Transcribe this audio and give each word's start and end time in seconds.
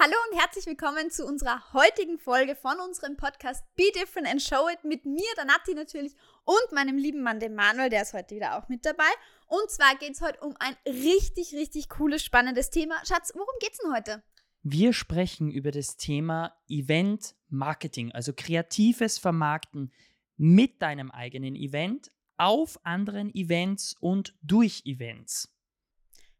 Hallo 0.00 0.14
und 0.30 0.38
herzlich 0.38 0.64
willkommen 0.66 1.10
zu 1.10 1.26
unserer 1.26 1.72
heutigen 1.72 2.20
Folge 2.20 2.54
von 2.54 2.78
unserem 2.78 3.16
Podcast 3.16 3.64
Be 3.74 3.90
Different 3.92 4.28
and 4.28 4.40
Show 4.40 4.68
It 4.72 4.84
mit 4.84 5.04
mir, 5.04 5.26
der 5.36 5.44
Nati 5.44 5.74
natürlich 5.74 6.14
und 6.44 6.72
meinem 6.72 6.96
lieben 6.96 7.20
Mann, 7.20 7.40
dem 7.40 7.56
Manuel, 7.56 7.90
der 7.90 8.02
ist 8.02 8.12
heute 8.12 8.36
wieder 8.36 8.56
auch 8.56 8.68
mit 8.68 8.86
dabei. 8.86 9.10
Und 9.48 9.68
zwar 9.72 9.96
geht 9.96 10.12
es 10.12 10.20
heute 10.20 10.38
um 10.38 10.54
ein 10.60 10.76
richtig, 10.86 11.52
richtig 11.52 11.88
cooles, 11.88 12.22
spannendes 12.22 12.70
Thema. 12.70 12.94
Schatz, 13.04 13.32
worum 13.34 13.52
geht's 13.58 13.78
denn 13.78 13.92
heute? 13.92 14.22
Wir 14.62 14.92
sprechen 14.92 15.50
über 15.50 15.72
das 15.72 15.96
Thema 15.96 16.56
Event 16.68 17.34
Marketing, 17.48 18.12
also 18.12 18.32
kreatives 18.32 19.18
Vermarkten 19.18 19.92
mit 20.36 20.80
deinem 20.80 21.10
eigenen 21.10 21.56
Event, 21.56 22.12
auf 22.36 22.78
anderen 22.84 23.34
Events 23.34 23.96
und 23.98 24.32
durch 24.42 24.82
Events. 24.84 25.52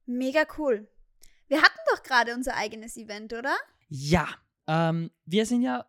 Mega 0.07 0.47
cool. 0.59 0.89
Wir 1.49 1.63
hatten 1.63 1.79
doch 1.91 2.03
gerade 2.03 2.35
unser 2.35 2.57
eigenes 2.57 2.97
Event, 2.97 3.33
oder? 3.33 3.57
Ja, 3.89 4.29
ähm, 4.67 5.11
wir 5.25 5.47
sind 5.47 5.63
ja 5.63 5.87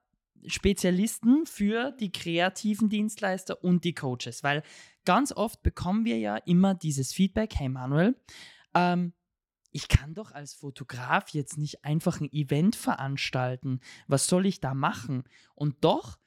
Spezialisten 0.47 1.45
für 1.45 1.91
die 1.91 2.11
kreativen 2.11 2.89
Dienstleister 2.89 3.61
und 3.63 3.83
die 3.83 3.93
Coaches, 3.93 4.41
weil 4.41 4.63
ganz 5.05 5.33
oft 5.33 5.61
bekommen 5.63 6.05
wir 6.05 6.17
ja 6.17 6.37
immer 6.37 6.75
dieses 6.75 7.11
Feedback, 7.11 7.55
hey 7.55 7.67
Manuel, 7.67 8.15
ähm, 8.73 9.13
ich 9.71 9.87
kann 9.87 10.13
doch 10.13 10.31
als 10.31 10.53
Fotograf 10.53 11.29
jetzt 11.29 11.57
nicht 11.57 11.83
einfach 11.85 12.21
ein 12.21 12.31
Event 12.31 12.75
veranstalten. 12.75 13.81
Was 14.07 14.27
soll 14.27 14.45
ich 14.45 14.61
da 14.61 14.73
machen? 14.73 15.25
Und 15.53 15.83
doch, 15.83 16.17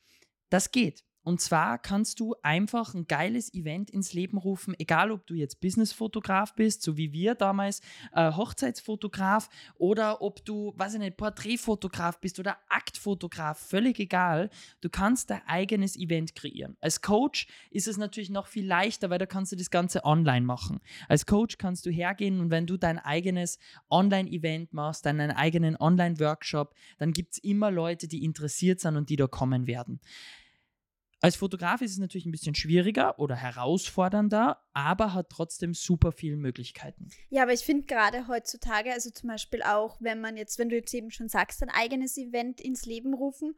das 0.49 0.71
geht. 0.71 1.05
Und 1.23 1.41
zwar 1.41 1.79
kannst 1.79 2.21
du 2.21 2.35
einfach 2.43 2.95
ein 2.95 3.07
geiles 3.07 3.53
Event 3.55 3.91
ins 3.91 4.13
Leben 4.13 4.39
rufen, 4.39 4.75
egal 4.79 5.13
ob 5.13 5.27
du 5.27 5.35
jetzt 5.35 5.61
Businessfotograf 5.61 6.55
bist, 6.55 6.83
so 6.83 6.97
wie 6.97 7.13
wir 7.13 7.35
damals, 7.35 7.81
äh, 8.13 8.33
Hochzeitsfotograf 8.33 9.49
oder 9.77 10.21
ob 10.21 10.45
du, 10.45 10.73
weiß 10.77 10.95
ich 10.95 11.01
nicht, 11.01 11.17
Porträtfotograf 11.17 12.21
bist 12.21 12.39
oder 12.41 12.57
Aktfotograf, 12.69 13.59
völlig 13.59 14.01
egal. 14.01 14.51
Du 14.81 14.89
kannst 14.89 15.31
dein 15.31 15.43
eigenes 15.47 15.97
Event 15.97 16.35
kreieren. 16.35 16.77
Als 16.81 17.01
Coach 17.01 17.47
ist 17.71 17.87
es 17.87 17.97
natürlich 17.97 18.31
noch 18.31 18.49
viel 18.49 18.67
leichter, 18.67 19.11
weil 19.11 19.19
da 19.19 19.27
kannst 19.27 19.53
du 19.53 19.57
das 19.57 19.71
Ganze 19.71 20.05
online 20.05 20.45
machen. 20.45 20.81
Als 21.09 21.27
Coach 21.27 21.59
kannst 21.59 21.87
du 21.87 21.91
hergehen 21.91 22.41
und 22.41 22.51
wenn 22.51 22.67
du 22.67 22.77
dein 22.77 22.99
eigenes 22.99 23.59
Online-Event 23.91 24.73
machst, 24.73 25.07
deinen 25.07 25.31
eigenen 25.31 25.77
Online-Workshop, 25.77 26.75
dann 26.99 27.13
gibt 27.13 27.35
es 27.35 27.39
immer 27.39 27.71
Leute, 27.71 28.09
die 28.09 28.25
interessiert 28.25 28.81
sind 28.81 28.97
und 28.97 29.09
die 29.09 29.17
da 29.17 29.27
kommen 29.27 29.67
werden. 29.67 30.01
Als 31.25 31.37
Fotograf 31.37 31.81
ist 31.83 31.93
es 31.93 31.99
natürlich 31.99 32.27
ein 32.27 32.33
bisschen 32.33 32.57
schwieriger 32.57 33.17
oder 33.21 33.37
herausfordernder, 33.37 34.61
aber 34.73 35.15
hat 35.15 35.31
trotzdem 35.31 35.73
super 35.73 36.11
viele 36.11 36.37
Möglichkeiten. 36.37 37.11
Ja, 37.31 37.45
aber 37.45 37.53
ich 37.53 37.65
finde 37.65 37.87
gerade 37.87 38.27
heutzutage, 38.27 38.93
also 38.93 39.09
zum 39.11 39.29
Beispiel 39.29 39.63
auch, 39.63 39.99
wenn 40.01 40.21
man 40.21 40.37
jetzt, 40.37 40.59
wenn 40.59 40.69
du 40.69 40.75
jetzt 40.75 40.93
eben 40.93 41.13
schon 41.13 41.29
sagst, 41.29 41.63
ein 41.63 41.71
eigenes 41.71 42.19
Event 42.19 42.61
ins 42.61 42.87
Leben 42.87 43.15
rufen, 43.15 43.55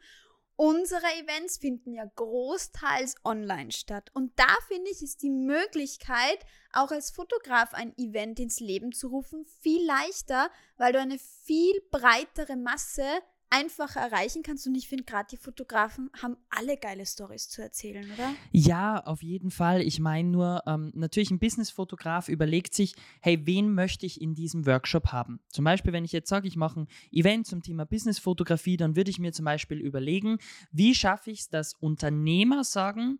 unsere 0.57 1.07
Events 1.23 1.57
finden 1.57 1.95
ja 1.95 2.05
großteils 2.05 3.15
online 3.25 3.73
statt. 3.73 4.11
Und 4.13 4.39
da 4.39 4.55
finde 4.69 4.91
ich, 4.91 5.01
ist 5.01 5.23
die 5.23 5.31
Möglichkeit, 5.31 6.45
auch 6.71 6.91
als 6.91 7.13
Fotograf 7.13 7.73
ein 7.73 7.97
Event 7.97 8.41
ins 8.41 8.61
Leben 8.61 8.93
zu 8.93 9.09
rufen, 9.09 9.47
viel 9.63 9.87
leichter, 9.87 10.51
weil 10.77 10.93
du 10.93 11.01
eine 11.01 11.19
viel 11.19 11.81
breitere 11.91 12.57
Masse 12.57 13.07
einfacher 13.55 14.01
erreichen 14.01 14.43
kannst. 14.43 14.67
Und 14.67 14.75
ich 14.75 14.89
finde, 14.89 15.05
gerade 15.05 15.29
die 15.31 15.37
Fotografen 15.37 16.11
haben 16.21 16.37
alle 16.51 16.77
geile 16.77 17.07
Stories 17.07 17.49
zu 17.49 17.63
erzählen, 17.63 18.05
oder? 18.13 18.35
Ja, 18.51 18.99
auf 19.05 19.23
jeden 19.23 19.51
Fall. 19.51 19.81
Ich 19.81 20.01
meine 20.01 20.29
nur, 20.29 20.63
ähm, 20.67 20.91
natürlich 20.95 21.31
ein 21.31 21.39
Businessfotograf 21.39 22.29
überlegt 22.29 22.75
sich, 22.75 22.95
hey, 23.21 23.47
wen 23.47 23.73
möchte 23.73 24.07
ich 24.07 24.21
in 24.21 24.35
diesem 24.35 24.67
Workshop 24.67 25.13
haben? 25.13 25.41
Zum 25.51 25.65
Beispiel, 25.65 25.93
wenn 25.93 26.05
ich 26.05 26.13
jetzt 26.13 26.29
sage, 26.29 26.49
ich 26.49 26.57
mache 26.57 26.81
ein 26.81 26.89
Event 27.13 27.47
zum 27.47 27.63
Thema 27.63 27.87
Businessfotografie, 27.87 28.77
dann 28.77 28.97
würde 28.97 29.11
ich 29.11 29.21
mir 29.21 29.33
zum 29.33 29.45
Beispiel 29.45 29.81
überlegen, 29.81 30.39
wie 30.73 30.95
schaffe 30.95 31.31
ich 31.31 31.41
es, 31.41 31.49
dass 31.49 31.75
Unternehmer 31.75 32.65
sagen, 32.65 33.19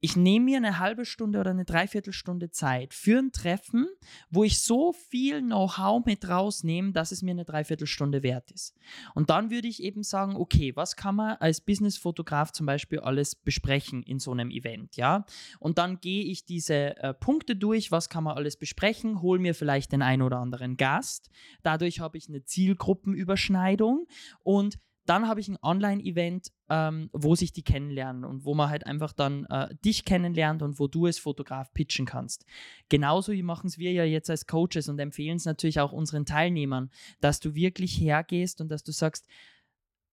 ich 0.00 0.16
nehme 0.16 0.44
mir 0.44 0.56
eine 0.58 0.78
halbe 0.78 1.04
Stunde 1.04 1.40
oder 1.40 1.50
eine 1.50 1.64
Dreiviertelstunde 1.64 2.50
Zeit 2.50 2.94
für 2.94 3.18
ein 3.18 3.32
Treffen, 3.32 3.88
wo 4.30 4.44
ich 4.44 4.60
so 4.60 4.92
viel 4.92 5.40
Know-how 5.40 6.04
mit 6.04 6.28
rausnehme, 6.28 6.92
dass 6.92 7.10
es 7.10 7.22
mir 7.22 7.32
eine 7.32 7.44
Dreiviertelstunde 7.44 8.22
wert 8.22 8.50
ist. 8.52 8.76
Und 9.14 9.30
dann 9.30 9.50
würde 9.50 9.66
ich 9.66 9.82
eben 9.82 10.04
sagen, 10.04 10.36
okay, 10.36 10.76
was 10.76 10.94
kann 10.94 11.16
man 11.16 11.36
als 11.36 11.60
Businessfotograf 11.60 12.52
zum 12.52 12.66
Beispiel 12.66 13.00
alles 13.00 13.34
besprechen 13.34 14.02
in 14.04 14.20
so 14.20 14.30
einem 14.30 14.50
Event, 14.50 14.96
ja? 14.96 15.24
Und 15.58 15.78
dann 15.78 16.00
gehe 16.00 16.24
ich 16.24 16.44
diese 16.44 16.96
äh, 16.98 17.14
Punkte 17.14 17.56
durch, 17.56 17.90
was 17.90 18.08
kann 18.08 18.24
man 18.24 18.36
alles 18.36 18.56
besprechen, 18.56 19.20
hole 19.20 19.40
mir 19.40 19.54
vielleicht 19.54 19.92
den 19.92 20.02
einen 20.02 20.22
oder 20.22 20.38
anderen 20.38 20.76
Gast. 20.76 21.30
Dadurch 21.62 22.00
habe 22.00 22.18
ich 22.18 22.28
eine 22.28 22.44
Zielgruppenüberschneidung 22.44 24.06
und 24.42 24.78
dann 25.08 25.26
habe 25.26 25.40
ich 25.40 25.48
ein 25.48 25.58
Online-Event, 25.62 26.52
ähm, 26.68 27.08
wo 27.12 27.34
sich 27.34 27.52
die 27.52 27.62
kennenlernen 27.62 28.24
und 28.24 28.44
wo 28.44 28.54
man 28.54 28.68
halt 28.68 28.86
einfach 28.86 29.12
dann 29.12 29.46
äh, 29.46 29.74
dich 29.84 30.04
kennenlernt 30.04 30.62
und 30.62 30.78
wo 30.78 30.86
du 30.86 31.06
als 31.06 31.18
Fotograf 31.18 31.72
pitchen 31.72 32.04
kannst. 32.04 32.44
Genauso 32.90 33.32
machen 33.42 33.68
es 33.68 33.78
wir 33.78 33.92
ja 33.92 34.04
jetzt 34.04 34.28
als 34.28 34.46
Coaches 34.46 34.88
und 34.88 34.98
empfehlen 34.98 35.36
es 35.36 35.46
natürlich 35.46 35.80
auch 35.80 35.92
unseren 35.92 36.26
Teilnehmern, 36.26 36.90
dass 37.20 37.40
du 37.40 37.54
wirklich 37.54 37.98
hergehst 37.98 38.60
und 38.60 38.68
dass 38.68 38.82
du 38.82 38.92
sagst, 38.92 39.26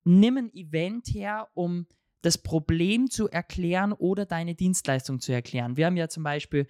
nimm 0.05 0.37
ein 0.37 0.53
Event 0.53 1.07
her, 1.07 1.49
um 1.55 1.87
das 2.21 2.37
Problem 2.37 3.09
zu 3.09 3.29
erklären 3.29 3.91
oder 3.91 4.25
deine 4.25 4.55
Dienstleistung 4.55 5.19
zu 5.19 5.33
erklären. 5.33 5.75
Wir 5.75 5.87
haben 5.87 5.97
ja 5.97 6.07
zum 6.07 6.23
Beispiel 6.23 6.67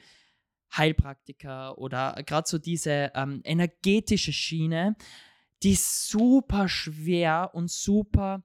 Heilpraktiker 0.76 1.78
oder 1.78 2.22
gerade 2.26 2.48
so 2.48 2.58
diese 2.58 3.12
ähm, 3.14 3.42
energetische 3.44 4.34
Schiene 4.34 4.96
die 5.66 5.72
ist 5.72 6.08
super 6.08 6.70
schwer 6.70 7.50
und 7.54 7.72
super 7.72 8.44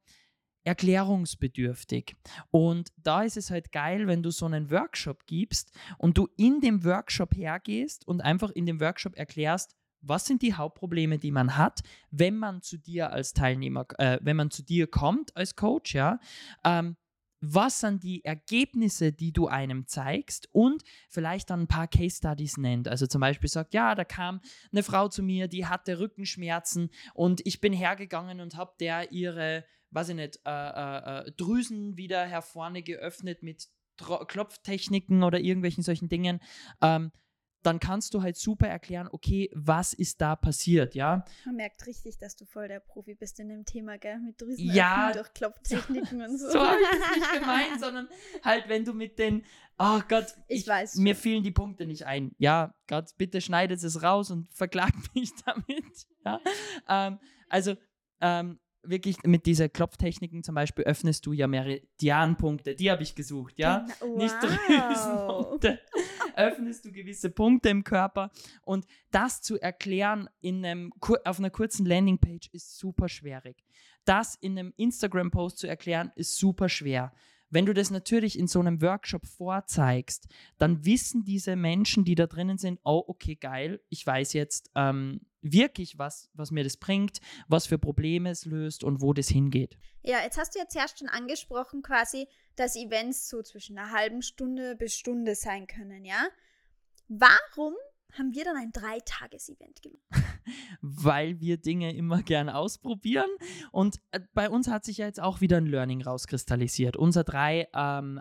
erklärungsbedürftig. 0.65 2.17
Und 2.51 2.93
da 2.97 3.23
ist 3.23 3.37
es 3.37 3.51
halt 3.51 3.73
geil, 3.73 4.07
wenn 4.07 4.23
du 4.23 4.31
so 4.31 4.47
einen 4.47 4.71
Workshop 4.71 5.27
gibst 5.27 5.71
und 5.99 6.17
du 6.17 6.29
in 6.39 6.61
dem 6.61 6.83
Workshop 6.83 7.35
hergehst 7.37 8.09
und 8.09 8.23
einfach 8.23 8.51
in 8.51 8.65
dem 8.65 8.81
Workshop 8.81 9.17
erklärst, 9.17 9.77
was 10.01 10.25
sind 10.25 10.41
die 10.41 10.55
Hauptprobleme, 10.55 11.19
die 11.19 11.31
man 11.31 11.59
hat, 11.59 11.81
wenn 12.11 12.39
man 12.39 12.63
zu 12.63 12.79
dir 12.79 13.13
als 13.13 13.35
Teilnehmer, 13.35 13.87
äh, 13.99 14.19
wenn 14.23 14.37
man 14.37 14.51
zu 14.51 14.63
dir 14.63 14.87
kommt 14.87 15.37
als 15.37 15.57
Coach, 15.57 15.95
ja, 15.95 16.21
ähm, 16.65 16.97
was 17.41 17.81
sind 17.81 18.03
die 18.03 18.25
Ergebnisse, 18.25 19.13
die 19.13 19.33
du 19.33 19.49
einem 19.49 19.87
zeigst 19.87 20.49
und 20.53 20.83
vielleicht 21.09 21.51
dann 21.51 21.63
ein 21.63 21.69
paar 21.69 21.89
Case 21.89 22.17
Studies 22.17 22.57
nennt. 22.57 22.87
Also 22.89 23.07
zum 23.07 23.21
Beispiel 23.21 23.49
sagt, 23.49 23.75
ja, 23.75 23.95
da 23.95 24.05
kam 24.05 24.41
eine 24.73 24.83
Frau 24.83 25.09
zu 25.09 25.23
mir, 25.23 25.49
die 25.49 25.67
hatte 25.67 25.99
Rückenschmerzen 25.99 26.91
und 27.15 27.41
ich 27.47 27.61
bin 27.61 27.73
hergegangen 27.73 28.41
und 28.41 28.57
habe 28.57 28.75
der 28.79 29.13
ihre, 29.13 29.65
weiß 29.91 30.11
ich 30.11 30.17
nicht, 30.17 30.41
äh, 30.45 30.51
äh, 30.51 31.27
äh 31.27 31.33
Drüsen 31.33 31.97
wieder 31.97 32.27
hervorne 32.27 32.83
geöffnet 32.83 33.43
mit 33.43 33.69
Tro 33.97 34.25
Klopftechniken 34.25 35.23
oder 35.23 35.41
irgendwelchen 35.41 35.83
solchen 35.83 36.09
Dingen. 36.09 36.41
Ähm, 36.81 37.13
dann 37.63 37.79
kannst 37.79 38.15
du 38.15 38.23
halt 38.23 38.37
super 38.37 38.67
erklären, 38.69 39.09
okay, 39.11 39.51
was 39.55 39.93
ist 39.93 40.21
da 40.21 40.37
passiert, 40.37 40.95
ja? 40.95 41.25
Man 41.45 41.57
merkt 41.57 41.87
richtig, 41.87 42.19
dass 42.19 42.37
du 42.37 42.45
voll 42.45 42.69
der 42.69 42.81
Profi 42.81 43.15
bist 43.15 43.39
in 43.41 43.49
dem 43.49 43.65
Thema, 43.65 43.99
gell? 43.99 44.19
Mit 44.19 44.41
Drüsen 44.41 44.65
ja, 44.73 45.13
durch 45.13 45.33
Klopftechniken 45.35 46.23
und 46.29 46.39
so. 46.39 46.51
So 46.51 46.61
habe 46.61 46.79
ich 46.81 47.17
nicht 47.17 47.33
gemeint, 47.41 47.81
sondern 47.81 48.09
halt, 48.43 48.69
wenn 48.69 48.85
du 48.85 48.95
mit 48.95 49.19
den, 49.19 49.45
oh 49.79 50.01
Gott, 50.09 50.35
ich, 50.49 50.63
ich 50.63 50.69
weiß. 50.69 50.97
Mir 50.97 51.15
fielen 51.15 51.43
die 51.43 51.51
Punkte 51.51 51.87
nicht 51.87 52.07
ein. 52.07 52.33
Ja, 52.39 52.75
Gott, 52.87 53.11
bitte 53.19 53.41
schneidet 53.41 53.83
es 53.83 54.03
raus 54.03 54.31
und 54.31 54.51
verklagt 54.55 55.15
mich 55.15 55.31
damit. 55.45 56.07
Ja? 56.25 56.41
Ähm, 56.89 57.19
also, 57.49 57.77
ähm, 58.21 58.59
wirklich 58.83 59.17
mit 59.25 59.47
dieser 59.47 59.69
Klopftechniken 59.69 60.43
zum 60.43 60.55
Beispiel 60.55 60.85
öffnest 60.85 61.27
du 61.27 61.33
ja 61.33 61.47
Meridianpunkte. 61.47 62.75
Die 62.75 62.91
habe 62.91 63.03
ich 63.03 63.15
gesucht, 63.15 63.59
ja? 63.59 63.87
Wow. 64.01 64.17
Nicht 64.17 64.35
Drüsenpunkte. 64.41 65.81
Öffnest 66.37 66.85
du 66.85 66.93
gewisse 66.93 67.31
Punkte 67.31 67.69
im 67.69 67.85
Körper. 67.85 68.31
Und 68.63 68.87
das 69.11 69.43
zu 69.43 69.61
erklären 69.61 70.29
in 70.41 70.65
einem, 70.65 70.93
auf 71.25 71.39
einer 71.39 71.51
kurzen 71.51 71.87
Landingpage 71.87 72.49
ist 72.53 72.79
super 72.79 73.09
schwierig. 73.09 73.65
Das 74.05 74.35
in 74.35 74.59
einem 74.59 74.73
Instagram-Post 74.77 75.59
zu 75.59 75.67
erklären, 75.67 76.13
ist 76.17 76.37
super 76.37 76.69
schwer. 76.69 77.13
Wenn 77.51 77.67
du 77.67 77.75
das 77.75 77.91
natürlich 77.91 78.39
in 78.39 78.47
so 78.47 78.61
einem 78.61 78.81
Workshop 78.81 79.27
vorzeigst, 79.27 80.29
dann 80.59 80.85
wissen 80.85 81.25
diese 81.25 81.57
Menschen, 81.57 82.05
die 82.05 82.15
da 82.15 82.27
drinnen 82.27 82.59
sind, 82.59 82.79
oh, 82.85 83.03
okay, 83.07 83.35
geil, 83.35 83.81
ich 83.89 84.07
weiß 84.07 84.33
jetzt 84.35 84.71
ähm, 84.77 85.21
wirklich, 85.43 85.99
was, 85.99 86.29
was 86.35 86.51
mir 86.51 86.65
das 86.65 86.77
bringt, 86.77 87.21
was 87.49 87.67
für 87.67 87.79
Probleme 87.79 88.31
es 88.31 88.45
löst 88.45 88.85
und 88.85 89.01
wo 89.01 89.13
das 89.13 89.29
hingeht. 89.29 89.77
Ja, 90.03 90.23
jetzt 90.23 90.39
hast 90.39 90.55
du 90.55 90.59
jetzt 90.59 90.77
erst 90.77 90.99
schon 90.99 91.09
angesprochen, 91.09 91.83
quasi, 91.83 92.29
dass 92.57 92.77
Events 92.77 93.29
so 93.29 93.43
zwischen 93.43 93.79
einer 93.79 93.93
halben 93.93 94.23
Stunde 94.23 94.77
bis 94.77 94.95
Stunde 94.95 95.35
sein 95.35 95.67
können, 95.67 96.05
ja? 96.05 96.29
Warum 97.09 97.75
haben 98.19 98.35
wir 98.35 98.45
dann 98.45 98.57
ein 98.57 98.73
Dreitages-Event 98.73 99.83
gemacht? 99.83 100.01
Weil 100.81 101.41
wir 101.41 101.57
Dinge 101.57 101.95
immer 101.95 102.23
gern 102.23 102.49
ausprobieren. 102.49 103.29
Und 103.73 104.01
äh, 104.11 104.21
bei 104.35 104.49
uns 104.51 104.69
hat 104.69 104.85
sich 104.85 104.99
ja 104.99 105.07
jetzt 105.07 105.21
auch 105.21 105.41
wieder 105.41 105.59
ein 105.59 105.67
Learning 105.67 106.03
rauskristallisiert. 106.03 106.97
Unser 106.97 107.25
drei 107.25 107.69
ähm, 107.75 108.21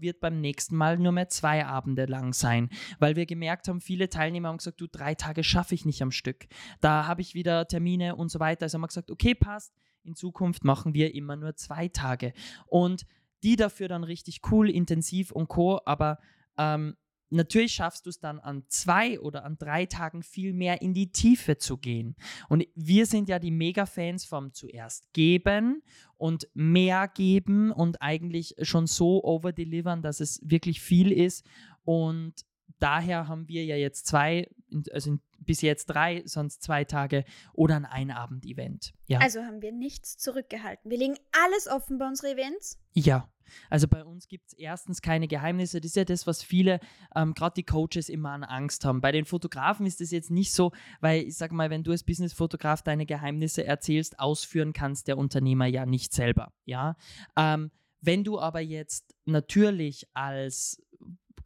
wird 0.00 0.20
beim 0.20 0.40
nächsten 0.40 0.76
Mal 0.76 0.98
nur 0.98 1.12
mehr 1.12 1.28
zwei 1.28 1.66
Abende 1.66 2.06
lang 2.06 2.32
sein, 2.32 2.70
weil 2.98 3.16
wir 3.16 3.26
gemerkt 3.26 3.68
haben, 3.68 3.80
viele 3.80 4.08
Teilnehmer 4.08 4.48
haben 4.48 4.58
gesagt, 4.58 4.80
du, 4.80 4.86
drei 4.86 5.14
Tage 5.14 5.44
schaffe 5.44 5.74
ich 5.74 5.84
nicht 5.84 6.02
am 6.02 6.10
Stück. 6.10 6.46
Da 6.80 7.06
habe 7.06 7.20
ich 7.20 7.34
wieder 7.34 7.66
Termine 7.66 8.16
und 8.16 8.30
so 8.30 8.40
weiter. 8.40 8.64
Also 8.64 8.76
haben 8.76 8.82
wir 8.82 8.88
gesagt, 8.88 9.10
okay, 9.10 9.34
passt. 9.34 9.74
In 10.04 10.14
Zukunft 10.14 10.64
machen 10.64 10.94
wir 10.94 11.14
immer 11.14 11.36
nur 11.36 11.56
zwei 11.56 11.88
Tage. 11.88 12.32
Und 12.66 13.04
die 13.42 13.56
dafür 13.56 13.88
dann 13.88 14.04
richtig 14.04 14.40
cool, 14.50 14.70
intensiv 14.70 15.32
und 15.32 15.48
co. 15.48 15.80
Aber 15.84 16.18
ähm, 16.56 16.96
natürlich 17.30 17.72
schaffst 17.72 18.06
du 18.06 18.10
es 18.10 18.20
dann 18.20 18.38
an 18.38 18.64
zwei 18.68 19.20
oder 19.20 19.44
an 19.44 19.58
drei 19.58 19.86
Tagen 19.86 20.22
viel 20.22 20.52
mehr 20.52 20.82
in 20.82 20.94
die 20.94 21.10
Tiefe 21.12 21.58
zu 21.58 21.76
gehen. 21.76 22.16
Und 22.48 22.66
wir 22.74 23.06
sind 23.06 23.28
ja 23.28 23.38
die 23.38 23.50
Mega-Fans 23.50 24.24
vom 24.24 24.52
zuerst 24.52 25.12
geben 25.12 25.82
und 26.16 26.48
mehr 26.54 27.08
geben 27.08 27.70
und 27.70 28.00
eigentlich 28.02 28.54
schon 28.62 28.86
so 28.86 29.22
overdelivern, 29.24 30.02
dass 30.02 30.20
es 30.20 30.40
wirklich 30.42 30.80
viel 30.80 31.12
ist. 31.12 31.44
Und 31.84 32.34
daher 32.78 33.28
haben 33.28 33.48
wir 33.48 33.64
ja 33.64 33.76
jetzt 33.76 34.06
zwei, 34.06 34.48
also 34.92 35.18
bis 35.38 35.62
jetzt 35.62 35.86
drei, 35.86 36.22
sonst 36.24 36.62
zwei 36.62 36.84
Tage 36.84 37.24
oder 37.52 37.76
ein 37.76 37.84
Einabend-Event. 37.84 38.92
Ja. 39.06 39.20
Also 39.20 39.42
haben 39.42 39.62
wir 39.62 39.72
nichts 39.72 40.18
zurückgehalten. 40.18 40.90
Wir 40.90 40.98
legen 40.98 41.16
alles 41.32 41.66
offen 41.68 41.98
bei 41.98 42.06
unseren 42.06 42.32
Events. 42.32 42.78
Ja, 42.92 43.28
also 43.70 43.88
bei 43.88 44.04
uns 44.04 44.28
gibt 44.28 44.48
es 44.48 44.52
erstens 44.54 45.02
keine 45.02 45.28
Geheimnisse. 45.28 45.80
Das 45.80 45.90
ist 45.90 45.96
ja 45.96 46.04
das, 46.04 46.26
was 46.26 46.42
viele, 46.42 46.80
ähm, 47.14 47.34
gerade 47.34 47.54
die 47.54 47.64
Coaches, 47.64 48.08
immer 48.08 48.30
an 48.30 48.44
Angst 48.44 48.84
haben. 48.84 49.00
Bei 49.00 49.12
den 49.12 49.24
Fotografen 49.24 49.86
ist 49.86 50.00
das 50.00 50.10
jetzt 50.10 50.30
nicht 50.30 50.52
so, 50.52 50.72
weil 51.00 51.22
ich 51.22 51.36
sage 51.36 51.54
mal, 51.54 51.70
wenn 51.70 51.84
du 51.84 51.90
als 51.90 52.04
Business-Fotograf 52.04 52.82
deine 52.82 53.06
Geheimnisse 53.06 53.64
erzählst, 53.64 54.18
ausführen 54.18 54.72
kannst 54.72 55.08
der 55.08 55.18
Unternehmer 55.18 55.66
ja 55.66 55.86
nicht 55.86 56.12
selber. 56.12 56.52
Ja. 56.64 56.96
Ähm, 57.36 57.70
wenn 58.00 58.22
du 58.22 58.38
aber 58.38 58.60
jetzt 58.60 59.14
natürlich 59.24 60.06
als 60.14 60.80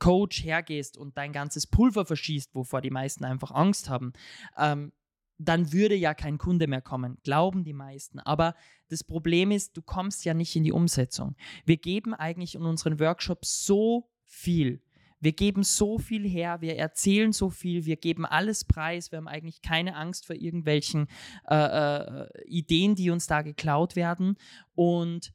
Coach 0.02 0.42
hergehst 0.42 0.98
und 0.98 1.16
dein 1.16 1.32
ganzes 1.32 1.68
Pulver 1.68 2.04
verschießt, 2.04 2.56
wovor 2.56 2.80
die 2.80 2.90
meisten 2.90 3.24
einfach 3.24 3.52
Angst 3.52 3.88
haben, 3.88 4.12
ähm, 4.58 4.90
dann 5.38 5.72
würde 5.72 5.94
ja 5.94 6.12
kein 6.12 6.38
Kunde 6.38 6.66
mehr 6.66 6.80
kommen, 6.80 7.18
glauben 7.22 7.62
die 7.62 7.72
meisten. 7.72 8.18
Aber 8.18 8.56
das 8.88 9.04
Problem 9.04 9.52
ist, 9.52 9.76
du 9.76 9.82
kommst 9.82 10.24
ja 10.24 10.34
nicht 10.34 10.56
in 10.56 10.64
die 10.64 10.72
Umsetzung. 10.72 11.36
Wir 11.64 11.76
geben 11.76 12.14
eigentlich 12.14 12.56
in 12.56 12.62
unseren 12.62 12.98
Workshops 12.98 13.64
so 13.64 14.10
viel. 14.24 14.82
Wir 15.20 15.34
geben 15.34 15.62
so 15.62 15.98
viel 15.98 16.28
her, 16.28 16.60
wir 16.60 16.76
erzählen 16.76 17.32
so 17.32 17.48
viel, 17.48 17.86
wir 17.86 17.96
geben 17.96 18.26
alles 18.26 18.64
preis, 18.64 19.12
wir 19.12 19.18
haben 19.18 19.28
eigentlich 19.28 19.62
keine 19.62 19.94
Angst 19.94 20.26
vor 20.26 20.34
irgendwelchen 20.34 21.06
äh, 21.48 21.54
äh, 21.54 22.28
Ideen, 22.46 22.96
die 22.96 23.10
uns 23.10 23.28
da 23.28 23.42
geklaut 23.42 23.94
werden. 23.94 24.36
Und 24.74 25.32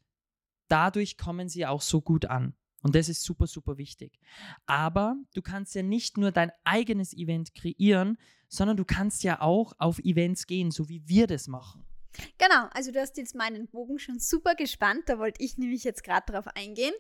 dadurch 0.67 1.17
kommen 1.17 1.47
sie 1.47 1.65
auch 1.65 1.81
so 1.81 2.01
gut 2.01 2.25
an. 2.25 2.53
Und 2.83 2.95
das 2.95 3.09
ist 3.09 3.24
super, 3.24 3.47
super 3.47 3.77
wichtig. 3.77 4.19
Aber 4.65 5.15
du 5.33 5.41
kannst 5.41 5.75
ja 5.75 5.83
nicht 5.83 6.18
nur 6.18 6.31
dein 6.31 6.51
eigenes 6.63 7.13
Event 7.13 7.56
kreieren, 7.56 8.18
sondern 8.47 8.77
du 8.77 8.85
kannst 8.85 9.24
ja 9.24 9.41
auch 9.41 9.74
auf 9.77 10.00
Events 10.00 10.47
gehen, 10.47 10.71
so 10.71 10.88
wie 10.88 11.07
wir 11.07 11.27
das 11.27 11.47
machen. 11.47 11.85
Genau, 12.38 12.68
also 12.71 12.91
du 12.91 13.00
hast 13.00 13.18
jetzt 13.18 13.35
meinen 13.35 13.68
Bogen 13.68 14.00
schon 14.00 14.19
super 14.19 14.56
gespannt, 14.56 15.03
da 15.07 15.19
wollte 15.19 15.44
ich 15.44 15.57
nämlich 15.57 15.83
jetzt 15.83 16.03
gerade 16.03 16.31
drauf 16.31 16.47
eingehen. 16.56 16.94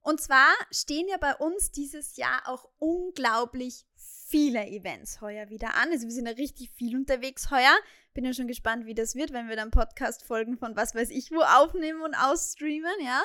Und 0.00 0.20
zwar 0.20 0.52
stehen 0.70 1.08
ja 1.08 1.16
bei 1.18 1.34
uns 1.34 1.72
dieses 1.72 2.16
Jahr 2.16 2.42
auch 2.46 2.68
unglaublich 2.78 3.86
viele 3.96 4.66
Events 4.66 5.20
heuer 5.20 5.50
wieder 5.50 5.74
an. 5.74 5.90
Also 5.90 6.04
wir 6.04 6.12
sind 6.12 6.26
ja 6.26 6.32
richtig 6.32 6.70
viel 6.70 6.96
unterwegs 6.96 7.50
heuer. 7.50 7.74
Bin 8.14 8.24
ja 8.24 8.32
schon 8.32 8.46
gespannt, 8.48 8.86
wie 8.86 8.94
das 8.94 9.14
wird, 9.14 9.32
wenn 9.32 9.48
wir 9.48 9.56
dann 9.56 9.70
Podcast-Folgen 9.70 10.58
von 10.58 10.76
was 10.76 10.94
weiß 10.94 11.10
ich 11.10 11.30
wo 11.30 11.40
aufnehmen 11.40 12.02
und 12.02 12.14
ausstreamen, 12.14 12.94
ja. 13.04 13.22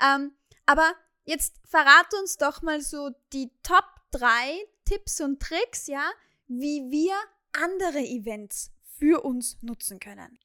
Ähm, 0.00 0.32
aber 0.66 0.92
Jetzt 1.24 1.54
verrate 1.64 2.16
uns 2.20 2.36
doch 2.36 2.62
mal 2.62 2.80
so 2.80 3.10
die 3.32 3.50
Top 3.62 3.84
3 4.10 4.66
Tipps 4.84 5.20
und 5.20 5.40
Tricks, 5.40 5.86
ja, 5.86 6.04
wie 6.46 6.90
wir 6.90 7.14
andere 7.52 8.00
Events 8.00 8.70
für 8.98 9.24
uns 9.24 9.56
nutzen 9.62 9.98
können. 9.98 10.38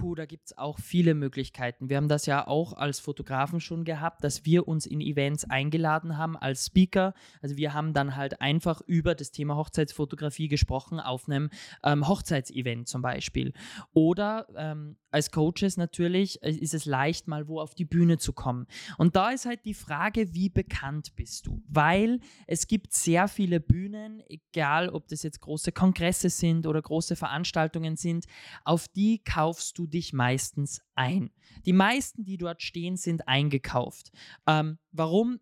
Puh, 0.00 0.14
da 0.14 0.24
gibt 0.24 0.46
es 0.46 0.56
auch 0.56 0.78
viele 0.78 1.12
Möglichkeiten. 1.12 1.90
Wir 1.90 1.98
haben 1.98 2.08
das 2.08 2.24
ja 2.24 2.46
auch 2.46 2.72
als 2.72 3.00
Fotografen 3.00 3.60
schon 3.60 3.84
gehabt, 3.84 4.24
dass 4.24 4.46
wir 4.46 4.66
uns 4.66 4.86
in 4.86 5.02
Events 5.02 5.44
eingeladen 5.44 6.16
haben 6.16 6.38
als 6.38 6.64
Speaker. 6.64 7.12
Also 7.42 7.58
wir 7.58 7.74
haben 7.74 7.92
dann 7.92 8.16
halt 8.16 8.40
einfach 8.40 8.80
über 8.86 9.14
das 9.14 9.30
Thema 9.30 9.56
Hochzeitsfotografie 9.56 10.48
gesprochen 10.48 11.00
auf 11.00 11.28
einem 11.28 11.50
ähm, 11.84 12.08
Hochzeitsevent 12.08 12.88
zum 12.88 13.02
Beispiel. 13.02 13.52
Oder 13.92 14.46
ähm, 14.56 14.96
als 15.10 15.30
Coaches 15.30 15.76
natürlich 15.76 16.42
äh, 16.42 16.50
ist 16.50 16.74
es 16.74 16.84
leicht, 16.84 17.28
mal 17.28 17.48
wo 17.48 17.60
auf 17.60 17.74
die 17.74 17.84
Bühne 17.84 18.18
zu 18.18 18.32
kommen. 18.32 18.66
Und 18.96 19.16
da 19.16 19.30
ist 19.30 19.46
halt 19.46 19.64
die 19.64 19.74
Frage, 19.74 20.32
wie 20.34 20.48
bekannt 20.48 21.14
bist 21.16 21.46
du? 21.46 21.62
Weil 21.68 22.20
es 22.46 22.66
gibt 22.66 22.92
sehr 22.94 23.28
viele 23.28 23.60
Bühnen, 23.60 24.22
egal 24.28 24.88
ob 24.88 25.08
das 25.08 25.22
jetzt 25.22 25.40
große 25.40 25.72
Kongresse 25.72 26.30
sind 26.30 26.66
oder 26.66 26.80
große 26.80 27.16
Veranstaltungen 27.16 27.96
sind, 27.96 28.26
auf 28.64 28.88
die 28.88 29.22
kaufst 29.22 29.78
du 29.78 29.86
dich 29.90 30.12
meistens 30.12 30.80
ein. 30.94 31.30
Die 31.66 31.72
meisten, 31.72 32.24
die 32.24 32.36
dort 32.38 32.62
stehen, 32.62 32.96
sind 32.96 33.28
eingekauft. 33.28 34.12
Ähm, 34.46 34.78
warum? 34.92 35.40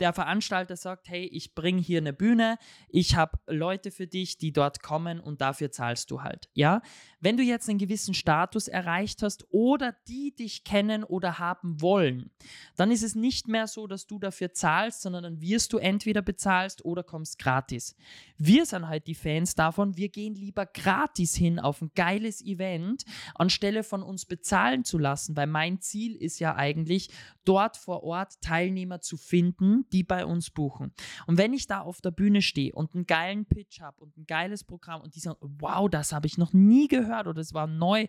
Der 0.00 0.12
Veranstalter 0.12 0.76
sagt, 0.76 1.08
hey, 1.08 1.24
ich 1.24 1.54
bringe 1.54 1.80
hier 1.80 1.98
eine 1.98 2.12
Bühne, 2.12 2.58
ich 2.88 3.16
habe 3.16 3.38
Leute 3.46 3.90
für 3.90 4.06
dich, 4.06 4.38
die 4.38 4.52
dort 4.52 4.82
kommen 4.82 5.20
und 5.20 5.40
dafür 5.40 5.70
zahlst 5.70 6.10
du 6.10 6.22
halt. 6.22 6.48
Ja, 6.54 6.82
wenn 7.20 7.36
du 7.36 7.42
jetzt 7.42 7.68
einen 7.68 7.78
gewissen 7.78 8.14
Status 8.14 8.68
erreicht 8.68 9.22
hast 9.22 9.46
oder 9.50 9.94
die 10.06 10.34
dich 10.34 10.64
kennen 10.64 11.02
oder 11.02 11.38
haben 11.38 11.80
wollen, 11.80 12.30
dann 12.76 12.90
ist 12.90 13.02
es 13.02 13.14
nicht 13.14 13.48
mehr 13.48 13.66
so, 13.66 13.86
dass 13.86 14.06
du 14.06 14.18
dafür 14.18 14.52
zahlst, 14.52 15.02
sondern 15.02 15.24
dann 15.24 15.40
wirst 15.40 15.72
du 15.72 15.78
entweder 15.78 16.22
bezahlst 16.22 16.84
oder 16.84 17.02
kommst 17.02 17.38
gratis. 17.38 17.96
Wir 18.36 18.66
sind 18.66 18.88
halt 18.88 19.06
die 19.06 19.14
Fans 19.14 19.54
davon, 19.54 19.96
wir 19.96 20.08
gehen 20.08 20.34
lieber 20.34 20.66
gratis 20.66 21.34
hin 21.34 21.58
auf 21.58 21.80
ein 21.80 21.90
geiles 21.94 22.44
Event, 22.44 23.04
anstelle 23.34 23.82
von 23.82 24.02
uns 24.02 24.26
bezahlen 24.26 24.84
zu 24.84 24.98
lassen, 24.98 25.36
weil 25.36 25.46
mein 25.46 25.80
Ziel 25.80 26.16
ist 26.16 26.38
ja 26.38 26.54
eigentlich, 26.54 27.08
dort 27.46 27.76
vor 27.76 28.02
Ort 28.02 28.40
Teilnehmer 28.42 29.00
zu 29.00 29.16
finden, 29.16 29.88
die 29.90 30.02
bei 30.02 30.26
uns 30.26 30.50
buchen. 30.50 30.92
Und 31.26 31.38
wenn 31.38 31.52
ich 31.52 31.66
da 31.66 31.80
auf 31.80 32.00
der 32.00 32.10
Bühne 32.10 32.42
stehe 32.42 32.72
und 32.72 32.94
einen 32.94 33.06
geilen 33.06 33.46
Pitch 33.46 33.80
habe 33.80 34.02
und 34.02 34.16
ein 34.16 34.26
geiles 34.26 34.64
Programm 34.64 35.00
und 35.00 35.14
die 35.14 35.20
sagen, 35.20 35.38
wow, 35.58 35.88
das 35.88 36.12
habe 36.12 36.26
ich 36.26 36.38
noch 36.38 36.52
nie 36.52 36.88
gehört 36.88 37.26
oder 37.26 37.40
es 37.40 37.54
war 37.54 37.66
neu, 37.66 38.06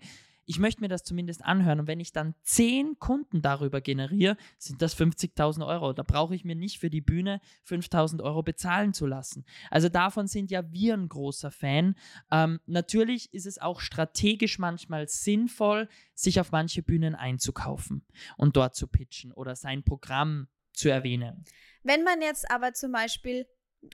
ich 0.47 0.59
möchte 0.59 0.81
mir 0.81 0.87
das 0.87 1.03
zumindest 1.03 1.43
anhören. 1.43 1.81
Und 1.81 1.87
wenn 1.87 1.99
ich 1.99 2.13
dann 2.13 2.33
zehn 2.41 2.97
Kunden 2.99 3.41
darüber 3.41 3.81
generiere, 3.81 4.37
sind 4.57 4.81
das 4.81 4.97
50.000 4.97 5.67
Euro. 5.67 5.91
Da 5.91 6.03
brauche 6.03 6.33
ich 6.33 6.45
mir 6.45 6.55
nicht 6.55 6.79
für 6.79 6.89
die 6.89 7.01
Bühne 7.01 7.41
5.000 7.67 8.23
Euro 8.23 8.43
bezahlen 8.43 8.93
zu 8.93 9.05
lassen. 9.05 9.45
Also 9.69 9.89
davon 9.89 10.27
sind 10.27 10.49
ja 10.49 10.71
wir 10.71 10.93
ein 10.93 11.09
großer 11.09 11.51
Fan. 11.51 11.95
Ähm, 12.31 12.61
natürlich 12.65 13.33
ist 13.33 13.45
es 13.45 13.59
auch 13.59 13.81
strategisch 13.81 14.57
manchmal 14.57 15.09
sinnvoll, 15.09 15.89
sich 16.15 16.39
auf 16.39 16.51
manche 16.51 16.81
Bühnen 16.81 17.13
einzukaufen 17.13 18.05
und 18.37 18.55
dort 18.55 18.73
zu 18.73 18.87
pitchen 18.87 19.33
oder 19.33 19.55
sein 19.57 19.83
Programm 19.83 20.47
zu 20.71 20.87
erwähnen. 20.87 21.43
Wenn 21.83 22.03
man 22.03 22.21
jetzt 22.21 22.49
aber 22.49 22.73
zum 22.73 22.93
Beispiel 22.93 23.45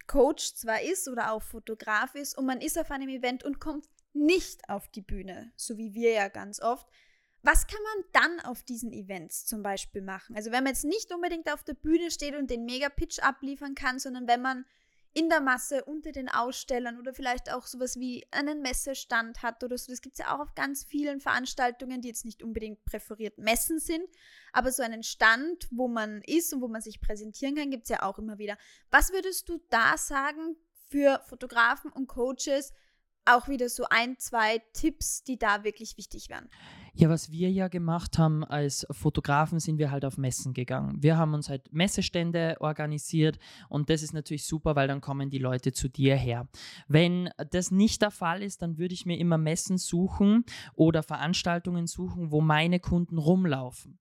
Coach 0.08 0.54
zwar 0.54 0.82
ist 0.82 1.10
oder 1.10 1.32
auch 1.32 1.42
Fotograf 1.42 2.16
ist 2.16 2.38
und 2.38 2.46
man 2.46 2.62
ist 2.62 2.78
auf 2.78 2.92
einem 2.92 3.10
Event 3.10 3.44
und 3.44 3.60
kommt 3.60 3.86
nicht 4.14 4.70
auf 4.70 4.88
die 4.90 5.02
Bühne, 5.02 5.52
so 5.56 5.78
wie 5.78 5.94
wir 5.94 6.12
ja 6.12 6.28
ganz 6.28 6.62
oft, 6.62 6.88
was 7.42 7.68
kann 7.68 7.82
man 7.84 8.06
dann 8.14 8.40
auf 8.46 8.64
diesen 8.64 8.94
Events 8.94 9.46
zum 9.46 9.64
Beispiel 9.64 10.02
machen? 10.02 10.36
Also 10.36 10.52
wenn 10.52 10.64
man 10.64 10.74
jetzt 10.74 10.86
nicht 10.86 11.14
unbedingt 11.14 11.52
auf 11.52 11.64
der 11.64 11.74
Bühne 11.74 12.10
steht 12.10 12.36
und 12.36 12.50
den 12.50 12.64
Mega-Pitch 12.64 13.20
abliefern 13.20 13.76
kann, 13.76 14.00
sondern 14.00 14.28
wenn 14.28 14.42
man 14.42 14.66
in 15.14 15.30
der 15.30 15.42
Masse 15.42 15.84
unter 15.86 16.12
den 16.12 16.28
Ausstellern 16.28 16.98
oder 16.98 17.14
vielleicht 17.14 17.52
auch 17.52 17.68
sowas 17.68 18.00
wie 18.00 18.26
einen 18.32 18.62
Messestand 18.62 19.44
hat 19.44 19.64
oder 19.64 19.78
so. 19.78 19.92
Das 19.92 20.02
gibt 20.02 20.14
es 20.14 20.26
ja 20.26 20.36
auch 20.36 20.40
auf 20.40 20.56
ganz 20.56 20.84
vielen 20.84 21.20
Veranstaltungen, 21.20 22.02
die 22.02 22.08
jetzt 22.08 22.26
nicht 22.26 22.42
unbedingt 22.42 22.84
präferiert 22.86 23.38
Messen 23.38 23.80
sind, 23.80 24.08
aber 24.54 24.72
so 24.72 24.82
einen 24.82 25.04
Stand, 25.04 25.68
wo 25.72 25.88
man 25.88 26.22
ist 26.24 26.52
und 26.54 26.62
wo 26.62 26.68
man 26.68 26.82
sich 26.82 27.00
präsentieren 27.00 27.56
kann, 27.56 27.70
gibt 27.70 27.84
es 27.84 27.90
ja 27.90 28.02
auch 28.02 28.18
immer 28.18 28.40
wieder. 28.40 28.58
Was 28.90 29.14
würdest 29.14 29.50
du 29.50 29.62
da 29.70 29.98
sagen 29.98 30.56
für 30.90 31.22
Fotografen 31.28 31.92
und 31.92 32.08
Coaches? 32.08 32.74
Auch 33.26 33.48
wieder 33.48 33.70
so 33.70 33.86
ein, 33.90 34.18
zwei 34.18 34.62
Tipps, 34.74 35.24
die 35.24 35.38
da 35.38 35.64
wirklich 35.64 35.98
wichtig 35.98 36.30
wären. 36.30 36.50
Ja, 36.96 37.10
was 37.10 37.32
wir 37.32 37.50
ja 37.50 37.70
gemacht 37.70 38.20
haben 38.20 38.44
als 38.44 38.86
Fotografen, 38.92 39.60
sind 39.60 39.80
wir 39.80 39.90
halt 39.90 40.06
auf 40.06 40.18
Messen 40.18 40.54
gegangen. 40.54 41.02
Wir 41.02 41.18
haben 41.18 41.34
uns 41.34 41.50
halt 41.50 41.74
Messestände 41.74 42.58
organisiert 42.60 43.40
und 43.70 43.90
das 43.90 44.04
ist 44.04 44.14
natürlich 44.14 44.46
super, 44.46 44.76
weil 44.76 44.88
dann 44.88 45.02
kommen 45.02 45.32
die 45.32 45.40
Leute 45.40 45.72
zu 45.72 45.88
dir 45.88 46.16
her. 46.16 46.48
Wenn 46.88 47.30
das 47.50 47.72
nicht 47.72 48.04
der 48.04 48.12
Fall 48.12 48.44
ist, 48.44 48.62
dann 48.62 48.78
würde 48.78 48.94
ich 48.94 49.06
mir 49.06 49.18
immer 49.18 49.40
Messen 49.40 49.80
suchen 49.80 50.46
oder 50.76 51.02
Veranstaltungen 51.02 51.88
suchen, 51.88 52.30
wo 52.30 52.42
meine 52.42 52.80
Kunden 52.80 53.18
rumlaufen. 53.18 53.98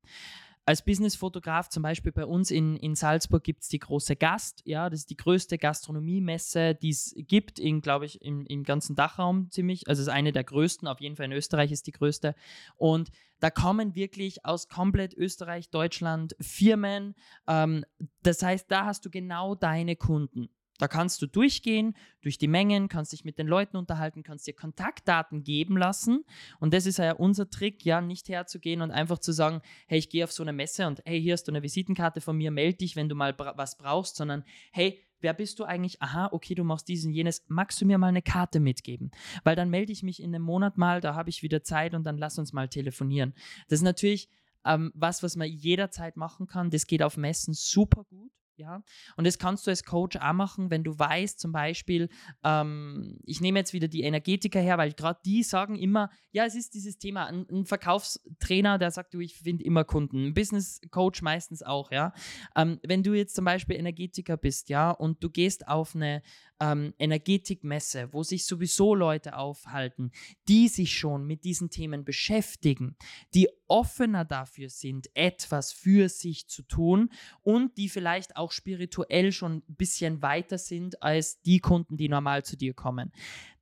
Als 0.64 0.84
Businessfotograf 0.84 1.68
zum 1.68 1.82
Beispiel 1.82 2.12
bei 2.12 2.24
uns 2.24 2.50
in, 2.50 2.76
in 2.76 2.94
Salzburg 2.94 3.42
gibt 3.42 3.62
es 3.62 3.68
die 3.68 3.80
große 3.80 4.14
Gast, 4.14 4.62
ja, 4.64 4.88
das 4.88 5.00
ist 5.00 5.10
die 5.10 5.16
größte 5.16 5.58
Gastronomiemesse, 5.58 6.74
die 6.74 6.90
es 6.90 7.14
gibt, 7.16 7.58
in, 7.58 7.80
glaube 7.80 8.06
ich, 8.06 8.22
im, 8.22 8.46
im 8.46 8.62
ganzen 8.62 8.94
Dachraum 8.94 9.50
ziemlich. 9.50 9.88
Also 9.88 10.02
es 10.02 10.08
ist 10.08 10.14
eine 10.14 10.32
der 10.32 10.44
größten, 10.44 10.86
auf 10.86 11.00
jeden 11.00 11.16
Fall 11.16 11.26
in 11.26 11.32
Österreich 11.32 11.72
ist 11.72 11.86
die 11.88 11.92
größte. 11.92 12.34
Und 12.76 13.10
da 13.40 13.50
kommen 13.50 13.96
wirklich 13.96 14.44
aus 14.44 14.68
komplett 14.68 15.14
Österreich, 15.14 15.70
Deutschland 15.70 16.36
Firmen. 16.40 17.16
Ähm, 17.48 17.84
das 18.22 18.42
heißt, 18.42 18.70
da 18.70 18.86
hast 18.86 19.04
du 19.04 19.10
genau 19.10 19.56
deine 19.56 19.96
Kunden. 19.96 20.48
Da 20.82 20.88
kannst 20.88 21.22
du 21.22 21.28
durchgehen, 21.28 21.94
durch 22.22 22.38
die 22.38 22.48
Mengen, 22.48 22.88
kannst 22.88 23.12
dich 23.12 23.24
mit 23.24 23.38
den 23.38 23.46
Leuten 23.46 23.76
unterhalten, 23.76 24.24
kannst 24.24 24.48
dir 24.48 24.52
Kontaktdaten 24.52 25.44
geben 25.44 25.76
lassen. 25.76 26.24
Und 26.58 26.74
das 26.74 26.86
ist 26.86 26.98
ja 26.98 27.12
unser 27.12 27.48
Trick, 27.48 27.84
ja, 27.84 28.00
nicht 28.00 28.28
herzugehen 28.28 28.82
und 28.82 28.90
einfach 28.90 29.20
zu 29.20 29.30
sagen, 29.30 29.62
hey, 29.86 30.00
ich 30.00 30.08
gehe 30.08 30.24
auf 30.24 30.32
so 30.32 30.42
eine 30.42 30.52
Messe 30.52 30.88
und 30.88 31.00
hey, 31.04 31.22
hier 31.22 31.34
hast 31.34 31.44
du 31.44 31.52
eine 31.52 31.62
Visitenkarte 31.62 32.20
von 32.20 32.36
mir, 32.36 32.50
melde 32.50 32.78
dich, 32.78 32.96
wenn 32.96 33.08
du 33.08 33.14
mal 33.14 33.32
bra 33.32 33.56
was 33.56 33.78
brauchst, 33.78 34.16
sondern 34.16 34.42
hey, 34.72 35.00
wer 35.20 35.34
bist 35.34 35.60
du 35.60 35.64
eigentlich? 35.64 36.02
Aha, 36.02 36.30
okay, 36.32 36.56
du 36.56 36.64
machst 36.64 36.88
diesen, 36.88 37.12
jenes. 37.12 37.44
Magst 37.46 37.80
du 37.80 37.86
mir 37.86 37.98
mal 37.98 38.08
eine 38.08 38.20
Karte 38.20 38.58
mitgeben? 38.58 39.12
Weil 39.44 39.54
dann 39.54 39.70
melde 39.70 39.92
ich 39.92 40.02
mich 40.02 40.20
in 40.20 40.34
einem 40.34 40.42
Monat 40.42 40.78
mal, 40.78 41.00
da 41.00 41.14
habe 41.14 41.30
ich 41.30 41.44
wieder 41.44 41.62
Zeit 41.62 41.94
und 41.94 42.02
dann 42.02 42.18
lass 42.18 42.40
uns 42.40 42.52
mal 42.52 42.66
telefonieren. 42.66 43.34
Das 43.68 43.78
ist 43.78 43.84
natürlich 43.84 44.28
ähm, 44.64 44.90
was, 44.96 45.22
was 45.22 45.36
man 45.36 45.46
jederzeit 45.46 46.16
machen 46.16 46.48
kann. 46.48 46.70
Das 46.70 46.88
geht 46.88 47.04
auf 47.04 47.16
Messen 47.16 47.54
super 47.54 48.02
gut. 48.02 48.32
Ja, 48.56 48.82
und 49.16 49.26
das 49.26 49.38
kannst 49.38 49.66
du 49.66 49.70
als 49.70 49.82
Coach 49.82 50.16
auch 50.16 50.32
machen, 50.34 50.70
wenn 50.70 50.84
du 50.84 50.98
weißt, 50.98 51.40
zum 51.40 51.52
Beispiel, 51.52 52.08
ähm, 52.44 53.18
ich 53.24 53.40
nehme 53.40 53.58
jetzt 53.58 53.72
wieder 53.72 53.88
die 53.88 54.02
Energetiker 54.02 54.60
her, 54.60 54.76
weil 54.76 54.92
gerade 54.92 55.20
die 55.24 55.42
sagen 55.42 55.76
immer, 55.76 56.10
ja, 56.32 56.44
es 56.44 56.54
ist 56.54 56.74
dieses 56.74 56.98
Thema, 56.98 57.26
ein, 57.26 57.46
ein 57.50 57.64
Verkaufstrainer, 57.64 58.78
der 58.78 58.90
sagt, 58.90 59.14
du, 59.14 59.20
ich 59.20 59.38
finde 59.38 59.64
immer 59.64 59.84
Kunden, 59.84 60.26
ein 60.26 60.34
Business 60.34 60.80
Coach 60.90 61.22
meistens 61.22 61.62
auch, 61.62 61.90
ja. 61.90 62.12
Ähm, 62.54 62.78
wenn 62.82 63.02
du 63.02 63.14
jetzt 63.14 63.34
zum 63.34 63.46
Beispiel 63.46 63.76
Energetiker 63.76 64.36
bist, 64.36 64.68
ja, 64.68 64.90
und 64.90 65.24
du 65.24 65.30
gehst 65.30 65.66
auf 65.66 65.94
eine 65.94 66.22
ähm, 66.62 66.94
Energetikmesse, 66.98 68.12
wo 68.12 68.22
sich 68.22 68.46
sowieso 68.46 68.94
Leute 68.94 69.36
aufhalten, 69.36 70.12
die 70.46 70.68
sich 70.68 70.96
schon 70.96 71.26
mit 71.26 71.42
diesen 71.42 71.70
Themen 71.70 72.04
beschäftigen, 72.04 72.96
die 73.34 73.48
offener 73.66 74.24
dafür 74.24 74.68
sind, 74.68 75.08
etwas 75.14 75.72
für 75.72 76.08
sich 76.08 76.46
zu 76.46 76.62
tun 76.62 77.10
und 77.42 77.76
die 77.78 77.88
vielleicht 77.88 78.36
auch 78.36 78.52
spirituell 78.52 79.32
schon 79.32 79.56
ein 79.68 79.74
bisschen 79.74 80.22
weiter 80.22 80.56
sind 80.56 81.02
als 81.02 81.40
die 81.42 81.58
Kunden, 81.58 81.96
die 81.96 82.08
normal 82.08 82.44
zu 82.44 82.56
dir 82.56 82.74
kommen 82.74 83.12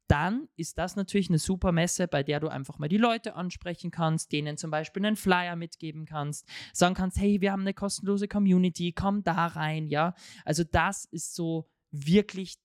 dann 0.09 0.49
ist 0.57 0.77
das 0.77 0.97
natürlich 0.97 1.29
eine 1.29 1.39
super 1.39 1.71
Messe, 1.71 2.09
bei 2.09 2.25
der 2.25 2.41
du 2.41 2.49
einfach 2.49 2.79
mal 2.79 2.89
die 2.89 2.97
Leute 2.97 3.37
ansprechen 3.37 3.93
kannst, 3.93 4.33
denen 4.33 4.57
zum 4.57 4.73
Beispiel 4.73 5.07
einen 5.07 5.15
Flyer 5.15 5.55
mitgeben 5.55 6.05
kannst, 6.05 6.49
sagen 6.73 6.97
kannst, 6.97 7.21
hey, 7.21 7.41
wir 7.41 7.53
haben 7.53 7.61
eine 7.61 7.75
kostenlose 7.75 8.27
Community, 8.27 8.93
komm 8.93 9.23
da 9.23 9.47
rein, 9.47 9.87
ja. 9.87 10.15
Also 10.45 10.65
das 10.65 11.05
ist 11.05 11.37
so 11.37 11.71
wirklich 11.93 12.57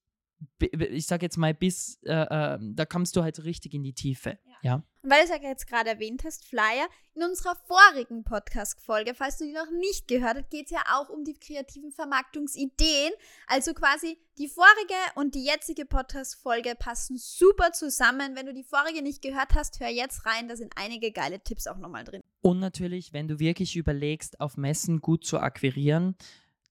ich 0.59 1.07
sage 1.07 1.25
jetzt 1.25 1.37
mal, 1.37 1.53
bis, 1.53 1.99
äh, 2.03 2.13
äh, 2.13 2.59
da 2.61 2.85
kommst 2.85 3.15
du 3.15 3.23
halt 3.23 3.43
richtig 3.43 3.73
in 3.73 3.83
die 3.83 3.93
Tiefe. 3.93 4.37
Ja. 4.45 4.55
ja. 4.61 4.75
Und 5.01 5.11
weil 5.11 5.19
du 5.19 5.31
es 5.31 5.41
ja 5.41 5.49
jetzt 5.49 5.67
gerade 5.67 5.91
erwähnt 5.91 6.23
hast, 6.25 6.47
Flyer, 6.47 6.87
in 7.13 7.23
unserer 7.23 7.55
vorigen 7.67 8.23
Podcast-Folge, 8.23 9.13
falls 9.13 9.37
du 9.37 9.45
die 9.45 9.53
noch 9.53 9.69
nicht 9.79 10.07
gehört 10.07 10.37
hast, 10.37 10.49
geht 10.49 10.65
es 10.65 10.71
ja 10.71 10.81
auch 10.93 11.09
um 11.09 11.23
die 11.23 11.35
kreativen 11.35 11.91
Vermarktungsideen. 11.91 13.11
Also 13.47 13.73
quasi 13.73 14.17
die 14.37 14.47
vorige 14.47 14.95
und 15.15 15.35
die 15.35 15.45
jetzige 15.45 15.85
Podcast-Folge 15.85 16.75
passen 16.77 17.17
super 17.17 17.71
zusammen. 17.71 18.35
Wenn 18.35 18.47
du 18.47 18.53
die 18.53 18.63
vorige 18.63 19.01
nicht 19.01 19.21
gehört 19.21 19.53
hast, 19.53 19.79
hör 19.79 19.89
jetzt 19.89 20.25
rein, 20.25 20.47
da 20.47 20.55
sind 20.55 20.73
einige 20.75 21.11
geile 21.11 21.39
Tipps 21.39 21.67
auch 21.67 21.77
nochmal 21.77 22.03
drin. 22.03 22.21
Und 22.41 22.59
natürlich, 22.59 23.13
wenn 23.13 23.27
du 23.27 23.39
wirklich 23.39 23.75
überlegst, 23.75 24.39
auf 24.39 24.57
Messen 24.57 25.01
gut 25.01 25.25
zu 25.25 25.39
akquirieren, 25.39 26.15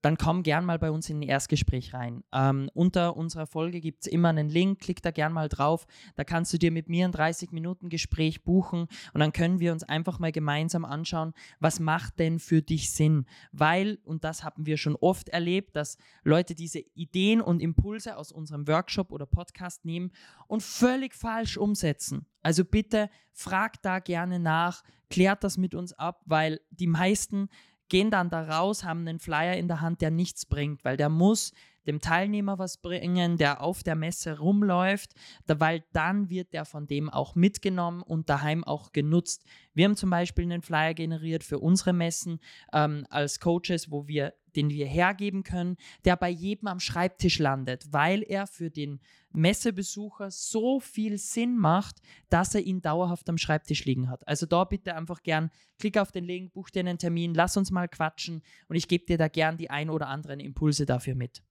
dann 0.05 0.19
komm 0.19 0.43
gern 0.43 0.67
mal 0.67 0.79
bei 0.79 0.91
uns 0.91 1.09
in 1.09 1.21
ein 1.21 1.23
Erstgespräch 1.23 1.95
rein. 1.95 2.25
Ähm, 2.31 2.69
unter 2.75 3.17
unserer 3.17 3.47
Folge 3.47 3.81
gibt 3.81 4.03
es 4.03 4.13
immer 4.13 4.29
einen 4.29 4.51
Link, 4.51 4.81
klick 4.81 5.01
da 5.01 5.11
gern 5.11 5.33
mal 5.33 5.49
drauf. 5.49 5.87
Da 6.15 6.25
kannst 6.25 6.53
du 6.53 6.59
dir 6.59 6.71
mit 6.71 6.91
mir 6.91 7.07
ein 7.07 7.13
30-Minuten-Gespräch 7.13 8.45
buchen 8.45 8.87
und 9.15 9.21
dann 9.21 9.33
können 9.33 9.61
wir 9.61 9.73
uns 9.73 9.83
einfach 9.83 10.19
mal 10.19 10.31
gemeinsam 10.31 10.85
anschauen, 10.85 11.33
was 11.59 11.81
macht 11.81 12.19
denn 12.19 12.39
für 12.39 12.61
dich 12.61 12.93
Sinn? 12.93 13.25
Weil, 13.51 13.99
und 14.05 14.25
das 14.25 14.45
haben 14.45 14.67
wir 14.67 14.77
schon 14.77 14.95
oft 14.97 15.31
erlebt, 15.31 15.75
dass 15.75 15.97
Leute 16.23 16.55
diese 16.55 16.81
Ideen 16.95 17.41
und 17.41 17.63
Impulse 17.63 18.19
aus 18.19 18.31
unserem 18.31 18.69
Workshop 18.69 19.11
oder 19.11 19.25
Podcast 19.25 19.87
nehmen 19.87 20.13
und 20.49 20.63
völlig 20.63 21.15
falsch 21.15 21.57
umsetzen. 21.57 22.27
Also 22.43 22.63
bitte 22.63 23.09
frag 23.33 23.81
da 23.81 24.01
gerne 24.01 24.39
nach, 24.39 24.83
klärt 25.09 25.45
das 25.45 25.57
mit 25.57 25.75
uns 25.75 25.95
ab, 25.95 26.21
weil 26.27 26.61
die 26.71 26.87
meisten 26.89 27.49
gehen 27.95 28.11
dann 28.11 28.29
da 28.29 28.43
raus, 28.43 28.83
haben 28.83 29.07
einen 29.07 29.21
Flyer 29.21 29.57
in 29.57 29.69
der 29.69 29.81
Hand, 29.81 30.01
der 30.01 30.11
nichts 30.11 30.47
bringt, 30.47 30.85
weil 30.85 30.97
der 30.97 31.09
muss 31.09 31.53
dem 31.87 32.01
Teilnehmer 32.01 32.59
was 32.59 32.79
bringen, 32.79 33.37
der 33.37 33.61
auf 33.61 33.85
der 33.85 33.95
Messe 33.95 34.41
rumläuft, 34.41 35.13
weil 35.47 35.85
dann 35.93 36.29
wird 36.29 36.53
der 36.55 36.65
von 36.65 36.89
dem 36.89 37.09
auch 37.09 37.37
mitgenommen 37.37 38.03
und 38.03 38.29
daheim 38.29 38.65
auch 38.65 38.91
genutzt. 38.91 39.45
Wir 39.75 39.85
haben 39.85 39.95
zum 39.95 40.11
Beispiel 40.11 40.43
einen 40.43 40.63
Flyer 40.63 40.93
generiert 40.93 41.45
für 41.45 41.61
unsere 41.61 41.93
Messen 41.93 42.41
ähm, 42.73 43.07
als 43.11 43.39
Coaches, 43.39 43.93
wo 43.93 44.09
wir 44.09 44.35
den 44.57 44.71
wir 44.71 44.87
hergeben 44.87 45.43
können, 45.43 45.77
der 46.05 46.17
bei 46.17 46.29
jedem 46.29 46.69
am 46.69 46.81
Schreibtisch 46.81 47.39
landet, 47.39 47.93
weil 47.93 48.23
er 48.23 48.47
für 48.47 48.71
den 48.71 49.01
Messebesucher 49.33 50.31
so 50.31 50.81
viel 50.81 51.19
Sinn 51.19 51.57
macht, 51.59 52.01
dass 52.31 52.55
er 52.55 52.63
ihn 52.63 52.81
dauerhaft 52.81 53.29
am 53.29 53.39
Schreibtisch 53.39 53.85
liegen 53.85 54.09
hat. 54.09 54.27
Also 54.29 54.47
da 54.47 54.65
bitte 54.65 54.95
einfach 54.95 55.23
gern, 55.23 55.51
klick 55.79 55.99
auf 55.99 56.13
den 56.13 56.25
Link, 56.25 56.53
buch 56.53 56.71
dir 56.71 56.81
einen 56.81 56.99
Termin, 56.99 57.35
lass 57.35 57.57
uns 57.57 57.71
mal 57.71 57.89
quatschen 57.89 58.43
und 58.69 58.77
ich 58.77 58.89
gebe 58.89 59.05
dir 59.05 59.19
da 59.19 59.29
gern 59.29 59.57
die 59.57 59.71
ein 59.71 59.91
oder 59.91 60.09
anderen 60.09 60.41
Impulse 60.41 60.87
dafür 60.87 61.15
mit. 61.15 61.43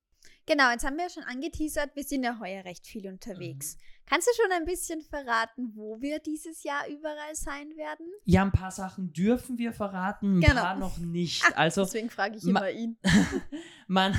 Genau, 0.46 0.72
jetzt 0.72 0.86
haben 0.86 0.98
wir 0.98 1.04
ja 1.04 1.10
schon 1.10 1.24
angeteasert, 1.24 1.96
wir 1.96 2.04
sind 2.04 2.24
ja 2.24 2.38
heuer 2.40 2.66
recht 2.66 2.86
viel 2.86 3.08
unterwegs. 3.08 3.76
Mhm. 3.76 4.03
Kannst 4.06 4.28
du 4.28 4.32
schon 4.42 4.52
ein 4.52 4.66
bisschen 4.66 5.02
verraten, 5.02 5.72
wo 5.76 6.02
wir 6.02 6.20
dieses 6.20 6.64
Jahr 6.64 6.88
überall 6.90 7.36
sein 7.36 7.70
werden? 7.78 8.06
Ja, 8.26 8.42
ein 8.42 8.52
paar 8.52 8.72
Sachen 8.72 9.14
dürfen 9.14 9.58
wir 9.58 9.72
verraten, 9.72 10.40
ein 10.40 10.42
genau. 10.42 10.62
paar 10.62 10.76
noch 10.76 10.98
nicht. 10.98 11.44
Ach, 11.48 11.52
also 11.56 11.84
deswegen 11.84 12.10
frage 12.10 12.38
ich 12.38 12.44
immer 12.44 12.70
ihn. 12.70 12.98
man, 13.88 14.14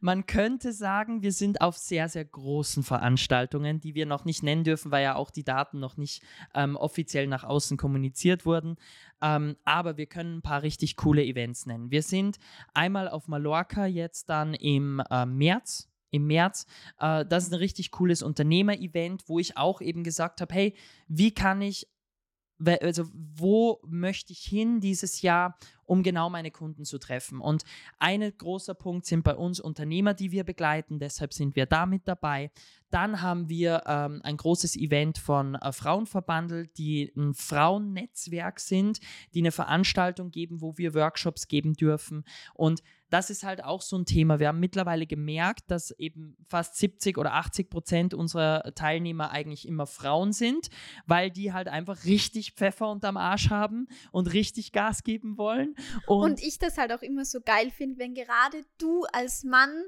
man 0.00 0.26
könnte 0.26 0.72
sagen, 0.72 1.22
wir 1.22 1.32
sind 1.32 1.62
auf 1.62 1.78
sehr, 1.78 2.08
sehr 2.08 2.24
großen 2.24 2.82
Veranstaltungen, 2.82 3.80
die 3.80 3.94
wir 3.94 4.06
noch 4.06 4.24
nicht 4.24 4.42
nennen 4.42 4.64
dürfen, 4.64 4.90
weil 4.90 5.04
ja 5.04 5.16
auch 5.16 5.30
die 5.30 5.44
Daten 5.44 5.80
noch 5.80 5.96
nicht 5.96 6.22
ähm, 6.54 6.76
offiziell 6.76 7.26
nach 7.26 7.44
außen 7.44 7.78
kommuniziert 7.78 8.44
wurden. 8.44 8.76
Ähm, 9.22 9.56
aber 9.64 9.96
wir 9.96 10.06
können 10.06 10.38
ein 10.38 10.42
paar 10.42 10.62
richtig 10.62 10.96
coole 10.96 11.24
Events 11.24 11.66
nennen. 11.66 11.90
Wir 11.90 12.02
sind 12.02 12.38
einmal 12.74 13.08
auf 13.08 13.26
Mallorca 13.26 13.86
jetzt 13.86 14.28
dann 14.28 14.54
im 14.54 15.02
äh, 15.10 15.26
März 15.26 15.89
im 16.10 16.26
März. 16.26 16.66
Äh, 16.98 17.24
das 17.26 17.44
ist 17.44 17.52
ein 17.52 17.58
richtig 17.58 17.90
cooles 17.90 18.22
Unternehmer-Event, 18.22 19.28
wo 19.28 19.38
ich 19.38 19.56
auch 19.56 19.80
eben 19.80 20.04
gesagt 20.04 20.40
habe, 20.40 20.54
hey, 20.54 20.74
wie 21.08 21.32
kann 21.32 21.62
ich, 21.62 21.88
also 22.82 23.04
wo 23.12 23.80
möchte 23.86 24.32
ich 24.32 24.40
hin 24.40 24.80
dieses 24.80 25.22
Jahr, 25.22 25.56
um 25.86 26.02
genau 26.02 26.28
meine 26.28 26.50
Kunden 26.50 26.84
zu 26.84 26.98
treffen? 26.98 27.40
Und 27.40 27.64
ein 27.98 28.20
großer 28.36 28.74
Punkt 28.74 29.06
sind 29.06 29.24
bei 29.24 29.34
uns 29.34 29.60
Unternehmer, 29.60 30.12
die 30.12 30.30
wir 30.30 30.44
begleiten, 30.44 30.98
deshalb 30.98 31.32
sind 31.32 31.56
wir 31.56 31.66
da 31.66 31.86
mit 31.86 32.06
dabei. 32.06 32.50
Dann 32.90 33.22
haben 33.22 33.48
wir 33.48 33.84
ähm, 33.86 34.20
ein 34.24 34.36
großes 34.36 34.76
Event 34.76 35.16
von 35.16 35.54
äh, 35.54 35.72
Frauenverbandel, 35.72 36.66
die 36.66 37.12
ein 37.16 37.34
Frauennetzwerk 37.34 38.60
sind, 38.60 39.00
die 39.32 39.40
eine 39.40 39.52
Veranstaltung 39.52 40.30
geben, 40.30 40.60
wo 40.60 40.76
wir 40.76 40.92
Workshops 40.94 41.48
geben 41.48 41.72
dürfen. 41.74 42.24
Und 42.52 42.82
das 43.10 43.28
ist 43.28 43.42
halt 43.42 43.62
auch 43.62 43.82
so 43.82 43.98
ein 43.98 44.06
Thema. 44.06 44.38
Wir 44.38 44.48
haben 44.48 44.60
mittlerweile 44.60 45.06
gemerkt, 45.06 45.70
dass 45.70 45.90
eben 45.92 46.36
fast 46.48 46.76
70 46.76 47.18
oder 47.18 47.34
80 47.34 47.68
Prozent 47.68 48.14
unserer 48.14 48.72
Teilnehmer 48.74 49.30
eigentlich 49.30 49.66
immer 49.66 49.86
Frauen 49.86 50.32
sind, 50.32 50.70
weil 51.06 51.30
die 51.30 51.52
halt 51.52 51.68
einfach 51.68 52.04
richtig 52.04 52.52
Pfeffer 52.52 52.88
unterm 52.88 53.16
Arsch 53.16 53.50
haben 53.50 53.88
und 54.12 54.32
richtig 54.32 54.72
Gas 54.72 55.02
geben 55.02 55.36
wollen. 55.36 55.74
Und, 56.06 56.22
und 56.32 56.42
ich 56.42 56.58
das 56.58 56.78
halt 56.78 56.92
auch 56.92 57.02
immer 57.02 57.24
so 57.24 57.40
geil 57.40 57.70
finde, 57.70 57.98
wenn 57.98 58.14
gerade 58.14 58.64
du 58.78 59.04
als 59.12 59.42
Mann 59.42 59.84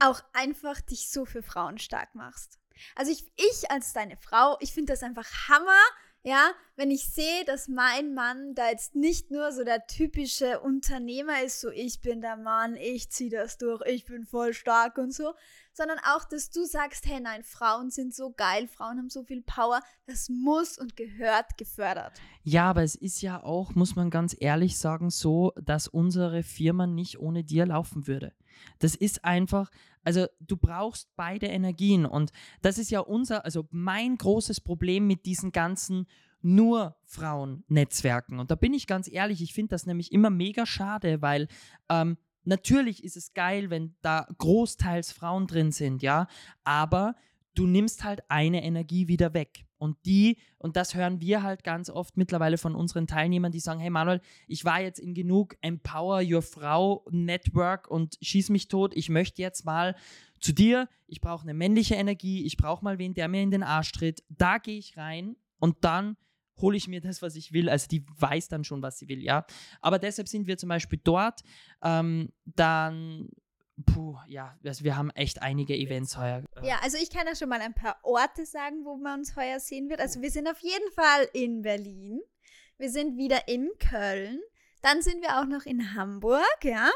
auch 0.00 0.20
einfach 0.32 0.80
dich 0.80 1.10
so 1.10 1.24
für 1.24 1.42
Frauen 1.42 1.78
stark 1.78 2.14
machst. 2.14 2.58
Also 2.94 3.10
ich, 3.10 3.24
ich 3.36 3.70
als 3.70 3.92
deine 3.92 4.16
Frau, 4.16 4.56
ich 4.60 4.72
finde 4.72 4.92
das 4.92 5.02
einfach 5.02 5.28
Hammer, 5.48 5.80
ja, 6.28 6.52
wenn 6.76 6.90
ich 6.90 7.08
sehe, 7.10 7.46
dass 7.46 7.68
mein 7.68 8.12
Mann 8.12 8.54
da 8.54 8.68
jetzt 8.68 8.94
nicht 8.94 9.30
nur 9.30 9.50
so 9.50 9.64
der 9.64 9.86
typische 9.86 10.60
Unternehmer 10.60 11.42
ist, 11.42 11.60
so 11.60 11.70
ich 11.70 12.02
bin 12.02 12.20
der 12.20 12.36
Mann, 12.36 12.76
ich 12.76 13.10
ziehe 13.10 13.30
das 13.30 13.56
durch, 13.56 13.80
ich 13.86 14.04
bin 14.04 14.26
voll 14.26 14.52
stark 14.52 14.98
und 14.98 15.14
so, 15.14 15.32
sondern 15.78 15.98
auch, 16.00 16.24
dass 16.24 16.50
du 16.50 16.64
sagst, 16.64 17.06
hey 17.06 17.20
nein, 17.20 17.42
Frauen 17.44 17.90
sind 17.90 18.12
so 18.12 18.32
geil, 18.36 18.66
Frauen 18.66 18.98
haben 18.98 19.10
so 19.10 19.22
viel 19.22 19.42
Power, 19.42 19.80
das 20.06 20.28
muss 20.28 20.76
und 20.76 20.96
gehört 20.96 21.56
gefördert. 21.56 22.20
Ja, 22.42 22.68
aber 22.68 22.82
es 22.82 22.96
ist 22.96 23.22
ja 23.22 23.42
auch, 23.42 23.74
muss 23.76 23.94
man 23.94 24.10
ganz 24.10 24.36
ehrlich 24.38 24.76
sagen, 24.76 25.08
so, 25.08 25.52
dass 25.56 25.86
unsere 25.86 26.42
Firma 26.42 26.86
nicht 26.86 27.20
ohne 27.20 27.44
dir 27.44 27.64
laufen 27.64 28.08
würde. 28.08 28.34
Das 28.80 28.96
ist 28.96 29.24
einfach, 29.24 29.70
also 30.02 30.26
du 30.40 30.56
brauchst 30.56 31.08
beide 31.14 31.46
Energien 31.46 32.06
und 32.06 32.32
das 32.60 32.76
ist 32.76 32.90
ja 32.90 32.98
unser, 32.98 33.44
also 33.44 33.68
mein 33.70 34.16
großes 34.16 34.60
Problem 34.60 35.06
mit 35.06 35.26
diesen 35.26 35.52
ganzen 35.52 36.08
nur 36.40 36.96
Frauen 37.04 37.64
netzwerken. 37.68 38.40
Und 38.40 38.50
da 38.50 38.56
bin 38.56 38.74
ich 38.74 38.86
ganz 38.86 39.08
ehrlich, 39.10 39.42
ich 39.42 39.54
finde 39.54 39.70
das 39.70 39.86
nämlich 39.86 40.12
immer 40.12 40.30
mega 40.30 40.66
schade, 40.66 41.22
weil 41.22 41.48
ähm, 41.88 42.16
natürlich 42.44 43.04
ist 43.04 43.16
es 43.16 43.34
geil, 43.34 43.70
wenn 43.70 43.94
da 44.02 44.26
großteils 44.38 45.12
Frauen 45.12 45.46
drin 45.46 45.72
sind, 45.72 46.02
ja, 46.02 46.26
aber 46.64 47.14
du 47.54 47.66
nimmst 47.66 48.04
halt 48.04 48.20
eine 48.28 48.62
Energie 48.62 49.08
wieder 49.08 49.34
weg. 49.34 49.64
Und 49.78 49.96
die, 50.06 50.38
und 50.58 50.76
das 50.76 50.94
hören 50.94 51.20
wir 51.20 51.42
halt 51.42 51.62
ganz 51.62 51.88
oft 51.88 52.16
mittlerweile 52.16 52.58
von 52.58 52.74
unseren 52.74 53.06
Teilnehmern, 53.06 53.52
die 53.52 53.60
sagen, 53.60 53.80
hey 53.80 53.90
Manuel, 53.90 54.20
ich 54.48 54.64
war 54.64 54.80
jetzt 54.80 54.98
in 54.98 55.14
genug 55.14 55.56
Empower 55.60 56.20
Your 56.24 56.42
Frau 56.42 57.04
Network 57.10 57.88
und 57.88 58.18
schieß 58.20 58.50
mich 58.50 58.68
tot, 58.68 58.96
ich 58.96 59.08
möchte 59.08 59.40
jetzt 59.40 59.64
mal 59.64 59.94
zu 60.40 60.52
dir, 60.52 60.88
ich 61.06 61.20
brauche 61.20 61.42
eine 61.42 61.54
männliche 61.54 61.94
Energie, 61.94 62.44
ich 62.44 62.56
brauche 62.56 62.84
mal 62.84 62.98
wen, 62.98 63.14
der 63.14 63.28
mir 63.28 63.42
in 63.42 63.50
den 63.50 63.62
Arsch 63.62 63.92
tritt. 63.92 64.22
Da 64.28 64.58
gehe 64.58 64.78
ich 64.78 64.96
rein 64.96 65.36
und 65.58 65.76
dann 65.82 66.16
hole 66.60 66.76
ich 66.76 66.88
mir 66.88 67.00
das, 67.00 67.22
was 67.22 67.36
ich 67.36 67.52
will. 67.52 67.68
Also 67.68 67.88
die 67.88 68.04
weiß 68.18 68.48
dann 68.48 68.64
schon, 68.64 68.82
was 68.82 68.98
sie 68.98 69.08
will, 69.08 69.22
ja. 69.22 69.44
Aber 69.80 69.98
deshalb 69.98 70.28
sind 70.28 70.46
wir 70.46 70.58
zum 70.58 70.68
Beispiel 70.68 71.00
dort. 71.02 71.42
Ähm, 71.82 72.30
dann 72.44 73.28
Puh, 73.86 74.16
ja, 74.26 74.58
also 74.64 74.82
wir 74.82 74.96
haben 74.96 75.10
echt 75.10 75.40
einige 75.40 75.76
Events 75.76 76.18
heuer. 76.18 76.42
Äh. 76.60 76.66
Ja, 76.66 76.80
also 76.82 76.98
ich 77.00 77.10
kann 77.10 77.26
ja 77.26 77.36
schon 77.36 77.48
mal 77.48 77.60
ein 77.60 77.74
paar 77.74 77.96
Orte 78.02 78.44
sagen, 78.44 78.84
wo 78.84 78.96
man 78.96 79.20
uns 79.20 79.36
heuer 79.36 79.60
sehen 79.60 79.88
wird. 79.88 80.00
Also 80.00 80.20
wir 80.20 80.30
sind 80.30 80.48
auf 80.48 80.58
jeden 80.60 80.90
Fall 80.92 81.28
in 81.32 81.62
Berlin. 81.62 82.20
Wir 82.76 82.90
sind 82.90 83.16
wieder 83.16 83.46
in 83.46 83.70
Köln. 83.78 84.40
Dann 84.82 85.02
sind 85.02 85.22
wir 85.22 85.40
auch 85.40 85.46
noch 85.46 85.64
in 85.64 85.94
Hamburg, 85.94 86.64
ja. 86.64 86.90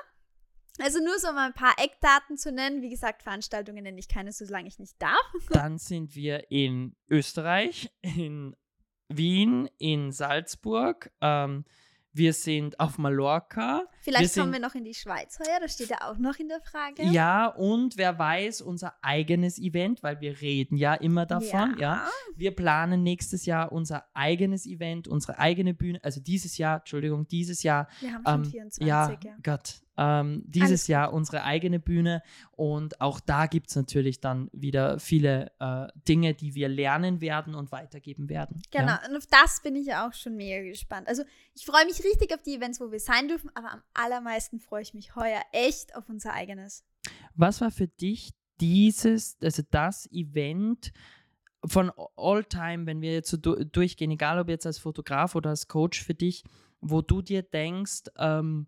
Also 0.78 1.00
nur 1.00 1.18
so 1.18 1.32
mal 1.32 1.46
ein 1.46 1.54
paar 1.54 1.74
Eckdaten 1.78 2.36
zu 2.36 2.50
nennen. 2.50 2.82
Wie 2.82 2.88
gesagt, 2.88 3.22
Veranstaltungen 3.22 3.84
nenne 3.84 3.98
ich 3.98 4.08
keine, 4.08 4.32
solange 4.32 4.68
ich 4.68 4.78
nicht 4.78 5.00
darf. 5.00 5.20
Dann 5.50 5.78
sind 5.78 6.14
wir 6.14 6.50
in 6.50 6.96
Österreich, 7.08 7.90
in 8.00 8.56
Wien, 9.08 9.68
in 9.78 10.12
Salzburg, 10.12 11.10
ähm, 11.20 11.64
wir 12.14 12.34
sind 12.34 12.78
auf 12.78 12.98
Mallorca. 12.98 13.84
Vielleicht 14.00 14.36
wir 14.36 14.42
kommen 14.42 14.52
wir 14.52 14.60
noch 14.60 14.74
in 14.74 14.84
die 14.84 14.94
Schweiz 14.94 15.38
heuer, 15.38 15.60
das 15.60 15.74
steht 15.74 15.88
ja 15.88 16.10
auch 16.10 16.18
noch 16.18 16.38
in 16.38 16.48
der 16.48 16.60
Frage. 16.60 17.04
Ja, 17.04 17.46
und 17.46 17.96
wer 17.96 18.18
weiß, 18.18 18.60
unser 18.60 18.94
eigenes 19.02 19.58
Event, 19.58 20.02
weil 20.02 20.20
wir 20.20 20.40
reden 20.40 20.76
ja 20.76 20.94
immer 20.94 21.24
davon, 21.24 21.76
ja. 21.78 22.04
ja. 22.04 22.10
Wir 22.36 22.54
planen 22.54 23.02
nächstes 23.02 23.46
Jahr 23.46 23.72
unser 23.72 24.04
eigenes 24.14 24.66
Event, 24.66 25.08
unsere 25.08 25.38
eigene 25.38 25.72
Bühne, 25.74 26.00
also 26.02 26.20
dieses 26.20 26.58
Jahr, 26.58 26.78
Entschuldigung, 26.78 27.26
dieses 27.28 27.62
Jahr. 27.62 27.88
Wir 28.00 28.12
haben 28.12 28.24
schon 28.26 28.44
ähm, 28.44 28.50
24, 28.50 28.86
ja. 28.86 29.10
ja. 29.10 29.36
Gott, 29.42 29.81
ähm, 29.96 30.42
dieses 30.46 30.86
Jahr 30.86 31.12
unsere 31.12 31.44
eigene 31.44 31.78
Bühne 31.78 32.22
und 32.52 33.00
auch 33.00 33.20
da 33.20 33.46
gibt 33.46 33.70
es 33.70 33.76
natürlich 33.76 34.20
dann 34.20 34.48
wieder 34.52 34.98
viele 34.98 35.52
äh, 35.60 35.88
Dinge, 36.08 36.34
die 36.34 36.54
wir 36.54 36.68
lernen 36.68 37.20
werden 37.20 37.54
und 37.54 37.72
weitergeben 37.72 38.28
werden. 38.28 38.62
Genau, 38.70 38.86
ja? 38.86 39.00
und 39.08 39.16
auf 39.16 39.26
das 39.26 39.60
bin 39.62 39.76
ich 39.76 39.86
ja 39.86 40.06
auch 40.06 40.14
schon 40.14 40.36
mega 40.36 40.62
gespannt. 40.62 41.08
Also 41.08 41.22
ich 41.54 41.66
freue 41.66 41.84
mich 41.84 42.02
richtig 42.04 42.32
auf 42.34 42.42
die 42.42 42.56
Events, 42.56 42.80
wo 42.80 42.90
wir 42.90 43.00
sein 43.00 43.28
dürfen, 43.28 43.50
aber 43.54 43.72
am 43.72 43.82
allermeisten 43.94 44.60
freue 44.60 44.82
ich 44.82 44.94
mich 44.94 45.14
heuer 45.14 45.42
echt 45.52 45.94
auf 45.94 46.08
unser 46.08 46.32
eigenes. 46.32 46.84
Was 47.34 47.60
war 47.60 47.70
für 47.70 47.88
dich 47.88 48.30
dieses, 48.60 49.36
also 49.42 49.62
das 49.70 50.10
Event, 50.12 50.92
von 51.64 51.92
all 52.16 52.44
time, 52.44 52.86
wenn 52.86 53.00
wir 53.00 53.12
jetzt 53.12 53.30
so 53.30 53.36
durchgehen, 53.36 54.10
egal 54.10 54.38
ob 54.38 54.48
jetzt 54.48 54.66
als 54.66 54.78
Fotograf 54.78 55.34
oder 55.34 55.50
als 55.50 55.68
Coach 55.68 56.02
für 56.02 56.14
dich, 56.14 56.44
wo 56.80 57.02
du 57.02 57.22
dir 57.22 57.42
denkst, 57.42 58.04
ähm, 58.18 58.66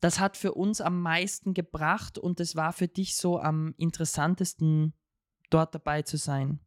das 0.00 0.18
hat 0.18 0.36
für 0.36 0.54
uns 0.54 0.80
am 0.80 1.00
meisten 1.00 1.54
gebracht 1.54 2.18
und 2.18 2.40
es 2.40 2.56
war 2.56 2.72
für 2.72 2.88
dich 2.88 3.16
so 3.16 3.38
am 3.38 3.74
interessantesten, 3.76 4.94
dort 5.50 5.74
dabei 5.74 6.02
zu 6.02 6.16
sein? 6.16 6.60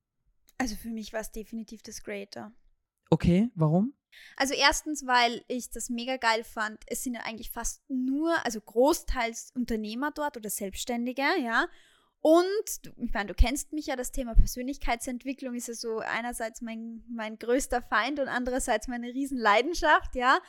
Also 0.57 0.75
für 0.75 0.89
mich 0.89 1.13
war 1.13 1.21
es 1.21 1.31
definitiv 1.31 1.81
das 1.81 2.03
Greater. 2.03 2.51
Okay, 3.09 3.49
warum? 3.55 3.93
Also 4.37 4.53
erstens, 4.53 5.05
weil 5.05 5.43
ich 5.47 5.71
das 5.71 5.89
mega 5.89 6.17
geil 6.17 6.43
fand. 6.43 6.83
Es 6.87 7.03
sind 7.03 7.15
ja 7.15 7.21
eigentlich 7.21 7.51
fast 7.51 7.81
nur, 7.89 8.33
also 8.45 8.61
großteils 8.61 9.51
Unternehmer 9.55 10.11
dort 10.11 10.37
oder 10.37 10.49
Selbstständige, 10.49 11.25
ja. 11.43 11.67
Und, 12.19 12.93
ich 12.97 13.11
meine, 13.11 13.27
du 13.27 13.33
kennst 13.33 13.73
mich 13.73 13.87
ja, 13.87 13.95
das 13.95 14.11
Thema 14.11 14.33
Persönlichkeitsentwicklung 14.33 15.55
ist 15.55 15.67
ja 15.67 15.73
so 15.73 15.99
einerseits 15.99 16.61
mein, 16.61 17.03
mein 17.09 17.37
größter 17.37 17.81
Feind 17.81 18.19
und 18.19 18.29
andererseits 18.29 18.87
meine 18.87 19.07
Riesenleidenschaft, 19.07 20.15
ja. 20.15 20.39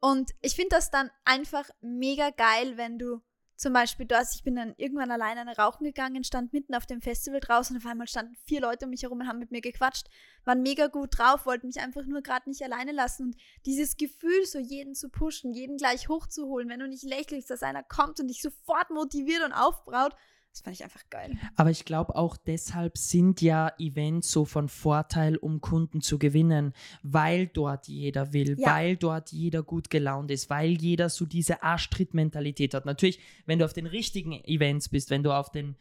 Und 0.00 0.30
ich 0.40 0.54
finde 0.54 0.76
das 0.76 0.90
dann 0.90 1.10
einfach 1.24 1.68
mega 1.80 2.30
geil, 2.30 2.76
wenn 2.76 2.98
du 2.98 3.20
zum 3.58 3.72
Beispiel, 3.72 4.06
hast, 4.12 4.36
ich 4.36 4.44
bin 4.44 4.54
dann 4.54 4.74
irgendwann 4.76 5.10
alleine 5.10 5.40
eine 5.40 5.56
rauchen 5.56 5.84
gegangen, 5.84 6.22
stand 6.22 6.52
mitten 6.52 6.76
auf 6.76 6.86
dem 6.86 7.02
Festival 7.02 7.40
draußen 7.40 7.74
und 7.74 7.82
auf 7.82 7.90
einmal 7.90 8.06
standen 8.06 8.36
vier 8.44 8.60
Leute 8.60 8.84
um 8.84 8.90
mich 8.90 9.02
herum 9.02 9.18
und 9.18 9.26
haben 9.26 9.40
mit 9.40 9.50
mir 9.50 9.60
gequatscht, 9.60 10.06
waren 10.44 10.62
mega 10.62 10.86
gut 10.86 11.18
drauf, 11.18 11.44
wollten 11.44 11.66
mich 11.66 11.80
einfach 11.80 12.06
nur 12.06 12.22
gerade 12.22 12.48
nicht 12.48 12.62
alleine 12.62 12.92
lassen. 12.92 13.24
Und 13.24 13.36
dieses 13.66 13.96
Gefühl, 13.96 14.46
so 14.46 14.60
jeden 14.60 14.94
zu 14.94 15.08
pushen, 15.08 15.52
jeden 15.52 15.76
gleich 15.76 16.08
hochzuholen, 16.08 16.68
wenn 16.68 16.78
du 16.78 16.86
nicht 16.86 17.02
lächelst, 17.02 17.50
dass 17.50 17.64
einer 17.64 17.82
kommt 17.82 18.20
und 18.20 18.28
dich 18.28 18.42
sofort 18.42 18.90
motiviert 18.90 19.42
und 19.44 19.52
aufbraut, 19.52 20.14
das 20.58 20.64
fand 20.64 20.74
ich 20.74 20.82
einfach 20.82 21.08
geil. 21.08 21.36
Aber 21.54 21.70
ich 21.70 21.84
glaube 21.84 22.16
auch 22.16 22.36
deshalb 22.36 22.98
sind 22.98 23.40
ja 23.40 23.72
Events 23.78 24.32
so 24.32 24.44
von 24.44 24.68
Vorteil, 24.68 25.36
um 25.36 25.60
Kunden 25.60 26.00
zu 26.00 26.18
gewinnen, 26.18 26.72
weil 27.04 27.46
dort 27.46 27.86
jeder 27.86 28.32
will, 28.32 28.58
ja. 28.58 28.74
weil 28.74 28.96
dort 28.96 29.30
jeder 29.30 29.62
gut 29.62 29.88
gelaunt 29.88 30.32
ist, 30.32 30.50
weil 30.50 30.70
jeder 30.70 31.10
so 31.10 31.26
diese 31.26 31.62
Arschtritt-Mentalität 31.62 32.74
hat. 32.74 32.86
Natürlich, 32.86 33.20
wenn 33.46 33.60
du 33.60 33.64
auf 33.64 33.72
den 33.72 33.86
richtigen 33.86 34.32
Events 34.32 34.88
bist, 34.88 35.10
wenn 35.10 35.22
du 35.22 35.32
auf 35.32 35.52
den 35.52 35.76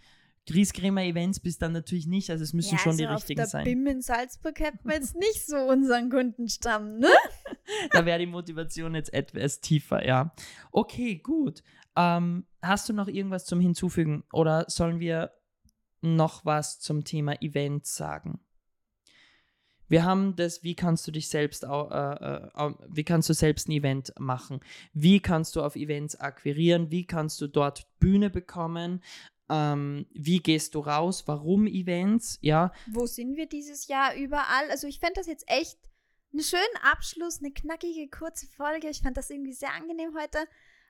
Griesgrämer 0.46 1.04
Events 1.04 1.40
bist 1.40 1.62
dann 1.62 1.74
natürlich 1.74 2.06
nicht, 2.06 2.30
also 2.30 2.44
es 2.44 2.54
müssen 2.54 2.76
ja, 2.76 2.78
schon 2.78 2.92
also 2.92 3.04
die 3.04 3.10
richtigen 3.12 3.46
sein. 3.46 3.62
Auf 3.62 3.66
der 3.66 3.72
BIM 3.72 3.88
in 3.88 4.02
Salzburg 4.02 4.60
hätten 4.60 4.88
wir 4.88 4.96
jetzt 4.96 5.16
nicht 5.16 5.46
so 5.46 5.58
unseren 5.58 6.10
Kundenstamm, 6.10 7.00
ne? 7.00 7.10
da 7.92 8.06
wäre 8.06 8.20
die 8.20 8.28
Motivation 8.28 8.94
jetzt 8.94 9.12
etwas 9.12 9.60
tiefer, 9.60 10.06
ja. 10.06 10.34
Okay, 10.72 11.16
gut. 11.16 11.64
Ähm, 11.98 12.46
hast 12.62 12.88
du 12.88 12.94
noch 12.94 13.08
irgendwas 13.08 13.46
zum 13.46 13.60
Hinzufügen 13.60 14.24
oder 14.32 14.66
sollen 14.70 15.00
wir 15.00 15.32
noch 16.02 16.46
was 16.46 16.80
zum 16.80 17.04
Thema 17.04 17.42
Events 17.42 17.96
sagen? 17.96 18.40
Wir 19.90 20.04
haben 20.04 20.36
das, 20.36 20.64
wie 20.64 20.76
kannst 20.76 21.08
du 21.08 21.12
dich 21.12 21.28
selbst, 21.30 21.64
äh, 21.64 21.68
äh, 21.68 22.74
wie 22.90 23.04
kannst 23.04 23.30
du 23.30 23.34
selbst 23.34 23.68
ein 23.68 23.72
Event 23.72 24.14
machen? 24.20 24.60
Wie 24.94 25.22
kannst 25.22 25.56
du 25.56 25.64
auf 25.64 25.76
Events 25.76 26.16
akquirieren? 26.20 26.92
Wie 26.92 27.08
kannst 27.08 27.42
du 27.42 27.48
dort 27.48 27.88
Bühne 28.00 28.30
bekommen? 28.30 29.02
Ähm, 29.50 30.06
wie 30.14 30.40
gehst 30.40 30.76
du 30.76 30.82
raus? 30.82 31.24
Warum 31.26 31.66
Events? 31.66 32.38
Ja. 32.42 32.74
Wo 32.92 33.08
sind 33.08 33.38
wir 33.38 33.48
dieses 33.48 33.88
Jahr 33.88 34.14
überall? 34.16 34.70
Also 34.70 34.88
ich 34.88 35.00
fände 35.00 35.16
das 35.16 35.28
jetzt 35.28 35.46
echt 35.48 35.80
einen 36.34 36.44
schönen 36.44 36.64
Abschluss, 36.84 37.40
eine 37.40 37.54
knackige, 37.54 38.08
kurze 38.10 38.46
Folge. 38.46 38.90
Ich 38.90 39.02
fand 39.02 39.18
das 39.18 39.30
irgendwie 39.30 39.54
sehr 39.54 39.74
angenehm 39.74 40.14
heute. 40.20 40.40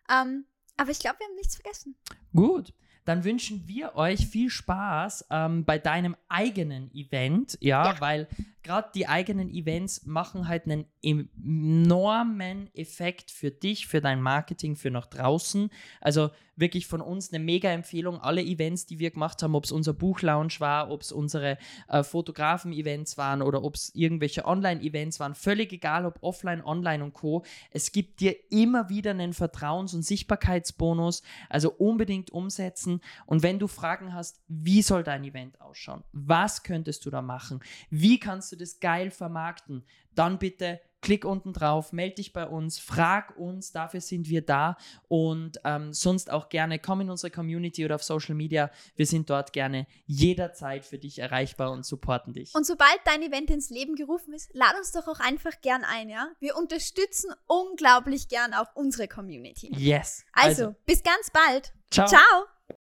Ähm, 0.10 0.46
aber 0.78 0.92
ich 0.92 1.00
glaube, 1.00 1.20
wir 1.20 1.28
haben 1.28 1.36
nichts 1.36 1.56
vergessen. 1.56 1.96
Gut. 2.34 2.74
Dann 3.06 3.24
wünschen 3.24 3.68
wir 3.68 3.96
euch 3.96 4.28
viel 4.28 4.50
Spaß 4.50 5.28
ähm, 5.32 5.64
bei 5.64 5.80
deinem 5.80 6.18
eigenen 6.28 6.94
Event, 6.94 7.58
ja, 7.62 7.94
ja. 7.94 8.02
weil 8.02 8.28
gerade 8.68 8.90
die 8.94 9.08
eigenen 9.08 9.50
Events 9.50 10.06
machen 10.06 10.50
halt 10.50 10.66
einen 10.66 10.86
enormen 11.02 12.70
Effekt 12.76 13.32
für 13.32 13.50
dich, 13.50 13.88
für 13.88 14.02
dein 14.02 14.22
Marketing, 14.22 14.76
für 14.76 14.92
nach 14.92 15.08
draußen. 15.08 15.70
Also 16.02 16.32
wirklich 16.58 16.88
von 16.88 17.02
uns 17.02 17.32
eine 17.32 17.44
mega 17.44 17.70
Empfehlung. 17.70 18.20
Alle 18.20 18.42
Events, 18.42 18.86
die 18.86 19.00
wir 19.00 19.12
gemacht 19.12 19.42
haben, 19.42 19.56
ob 19.56 19.64
es 19.64 19.72
unser 19.72 19.94
Buchlounge 19.94 20.60
war, 20.60 20.92
ob 20.92 21.02
es 21.02 21.12
unsere 21.12 21.58
äh, 21.88 22.04
Fotografen-Events 22.04 23.18
waren 23.18 23.42
oder 23.42 23.64
ob 23.64 23.76
es 23.76 23.94
irgendwelche 23.96 24.46
Online-Events 24.46 25.20
waren, 25.20 25.36
völlig 25.36 25.72
egal, 25.72 26.06
ob 26.06 26.18
offline, 26.22 26.64
online 26.64 27.04
und 27.04 27.14
co. 27.14 27.44
Es 27.72 27.92
gibt 27.92 28.20
dir 28.20 28.36
immer 28.52 28.90
wieder 28.90 29.12
einen 29.12 29.34
Vertrauens- 29.34 29.96
und 29.96 30.04
Sichtbarkeitsbonus. 30.04 31.22
Also 31.48 31.72
unbedingt 31.72 32.32
umsetzen. 32.32 33.02
Und 33.26 33.44
wenn 33.44 33.60
du 33.60 33.68
Fragen 33.68 34.14
hast, 34.14 34.42
wie 34.48 34.82
soll 34.82 35.04
dein 35.04 35.24
Event 35.24 35.62
ausschauen? 35.62 36.04
Was 36.12 36.64
könntest 36.64 37.06
du 37.06 37.12
da 37.12 37.22
machen? 37.22 37.62
Wie 37.90 38.20
kannst 38.20 38.52
du 38.58 38.64
das 38.64 38.80
geil 38.80 39.12
vermarkten? 39.12 39.86
Dann 40.16 40.40
bitte 40.40 40.80
klick 41.02 41.26
unten 41.26 41.54
drauf, 41.54 41.94
melde 41.94 42.16
dich 42.16 42.34
bei 42.34 42.48
uns, 42.48 42.80
frag 42.80 43.38
uns, 43.38 43.72
dafür 43.72 44.02
sind 44.02 44.28
wir 44.30 44.42
da 44.42 44.78
und 45.08 45.60
ähm, 45.64 45.94
sonst 45.94 46.32
auch 46.32 46.50
gerne 46.50 46.80
komm 46.80 47.02
in 47.02 47.10
unsere 47.10 47.32
Community 47.32 47.86
oder 47.86 47.96
auf 47.96 48.04
Social 48.04 48.36
Media. 48.36 48.70
Wir 48.96 49.06
sind 49.06 49.30
dort 49.30 49.54
gerne 49.54 49.88
jederzeit 50.06 50.86
für 50.86 50.98
dich 50.98 51.20
erreichbar 51.20 51.72
und 51.72 51.86
supporten 51.86 52.34
dich. 52.34 52.54
Und 52.56 52.66
sobald 52.66 53.00
dein 53.06 53.22
Event 53.22 53.50
ins 53.52 53.70
Leben 53.70 53.96
gerufen 53.96 54.34
ist, 54.34 54.50
lad 54.54 54.76
uns 54.78 54.92
doch 54.92 55.08
auch 55.08 55.20
einfach 55.20 55.62
gern 55.62 55.84
ein, 55.84 56.10
ja? 56.10 56.30
Wir 56.40 56.58
unterstützen 56.58 57.32
unglaublich 57.46 58.28
gern 58.28 58.54
auch 58.54 58.76
unsere 58.76 59.08
Community. 59.08 59.72
Yes. 59.78 60.26
Also, 60.34 60.66
also 60.66 60.76
bis 60.86 61.04
ganz 61.04 61.30
bald. 61.32 61.74
Ciao. 61.92 62.08
Ciao. 62.08 62.57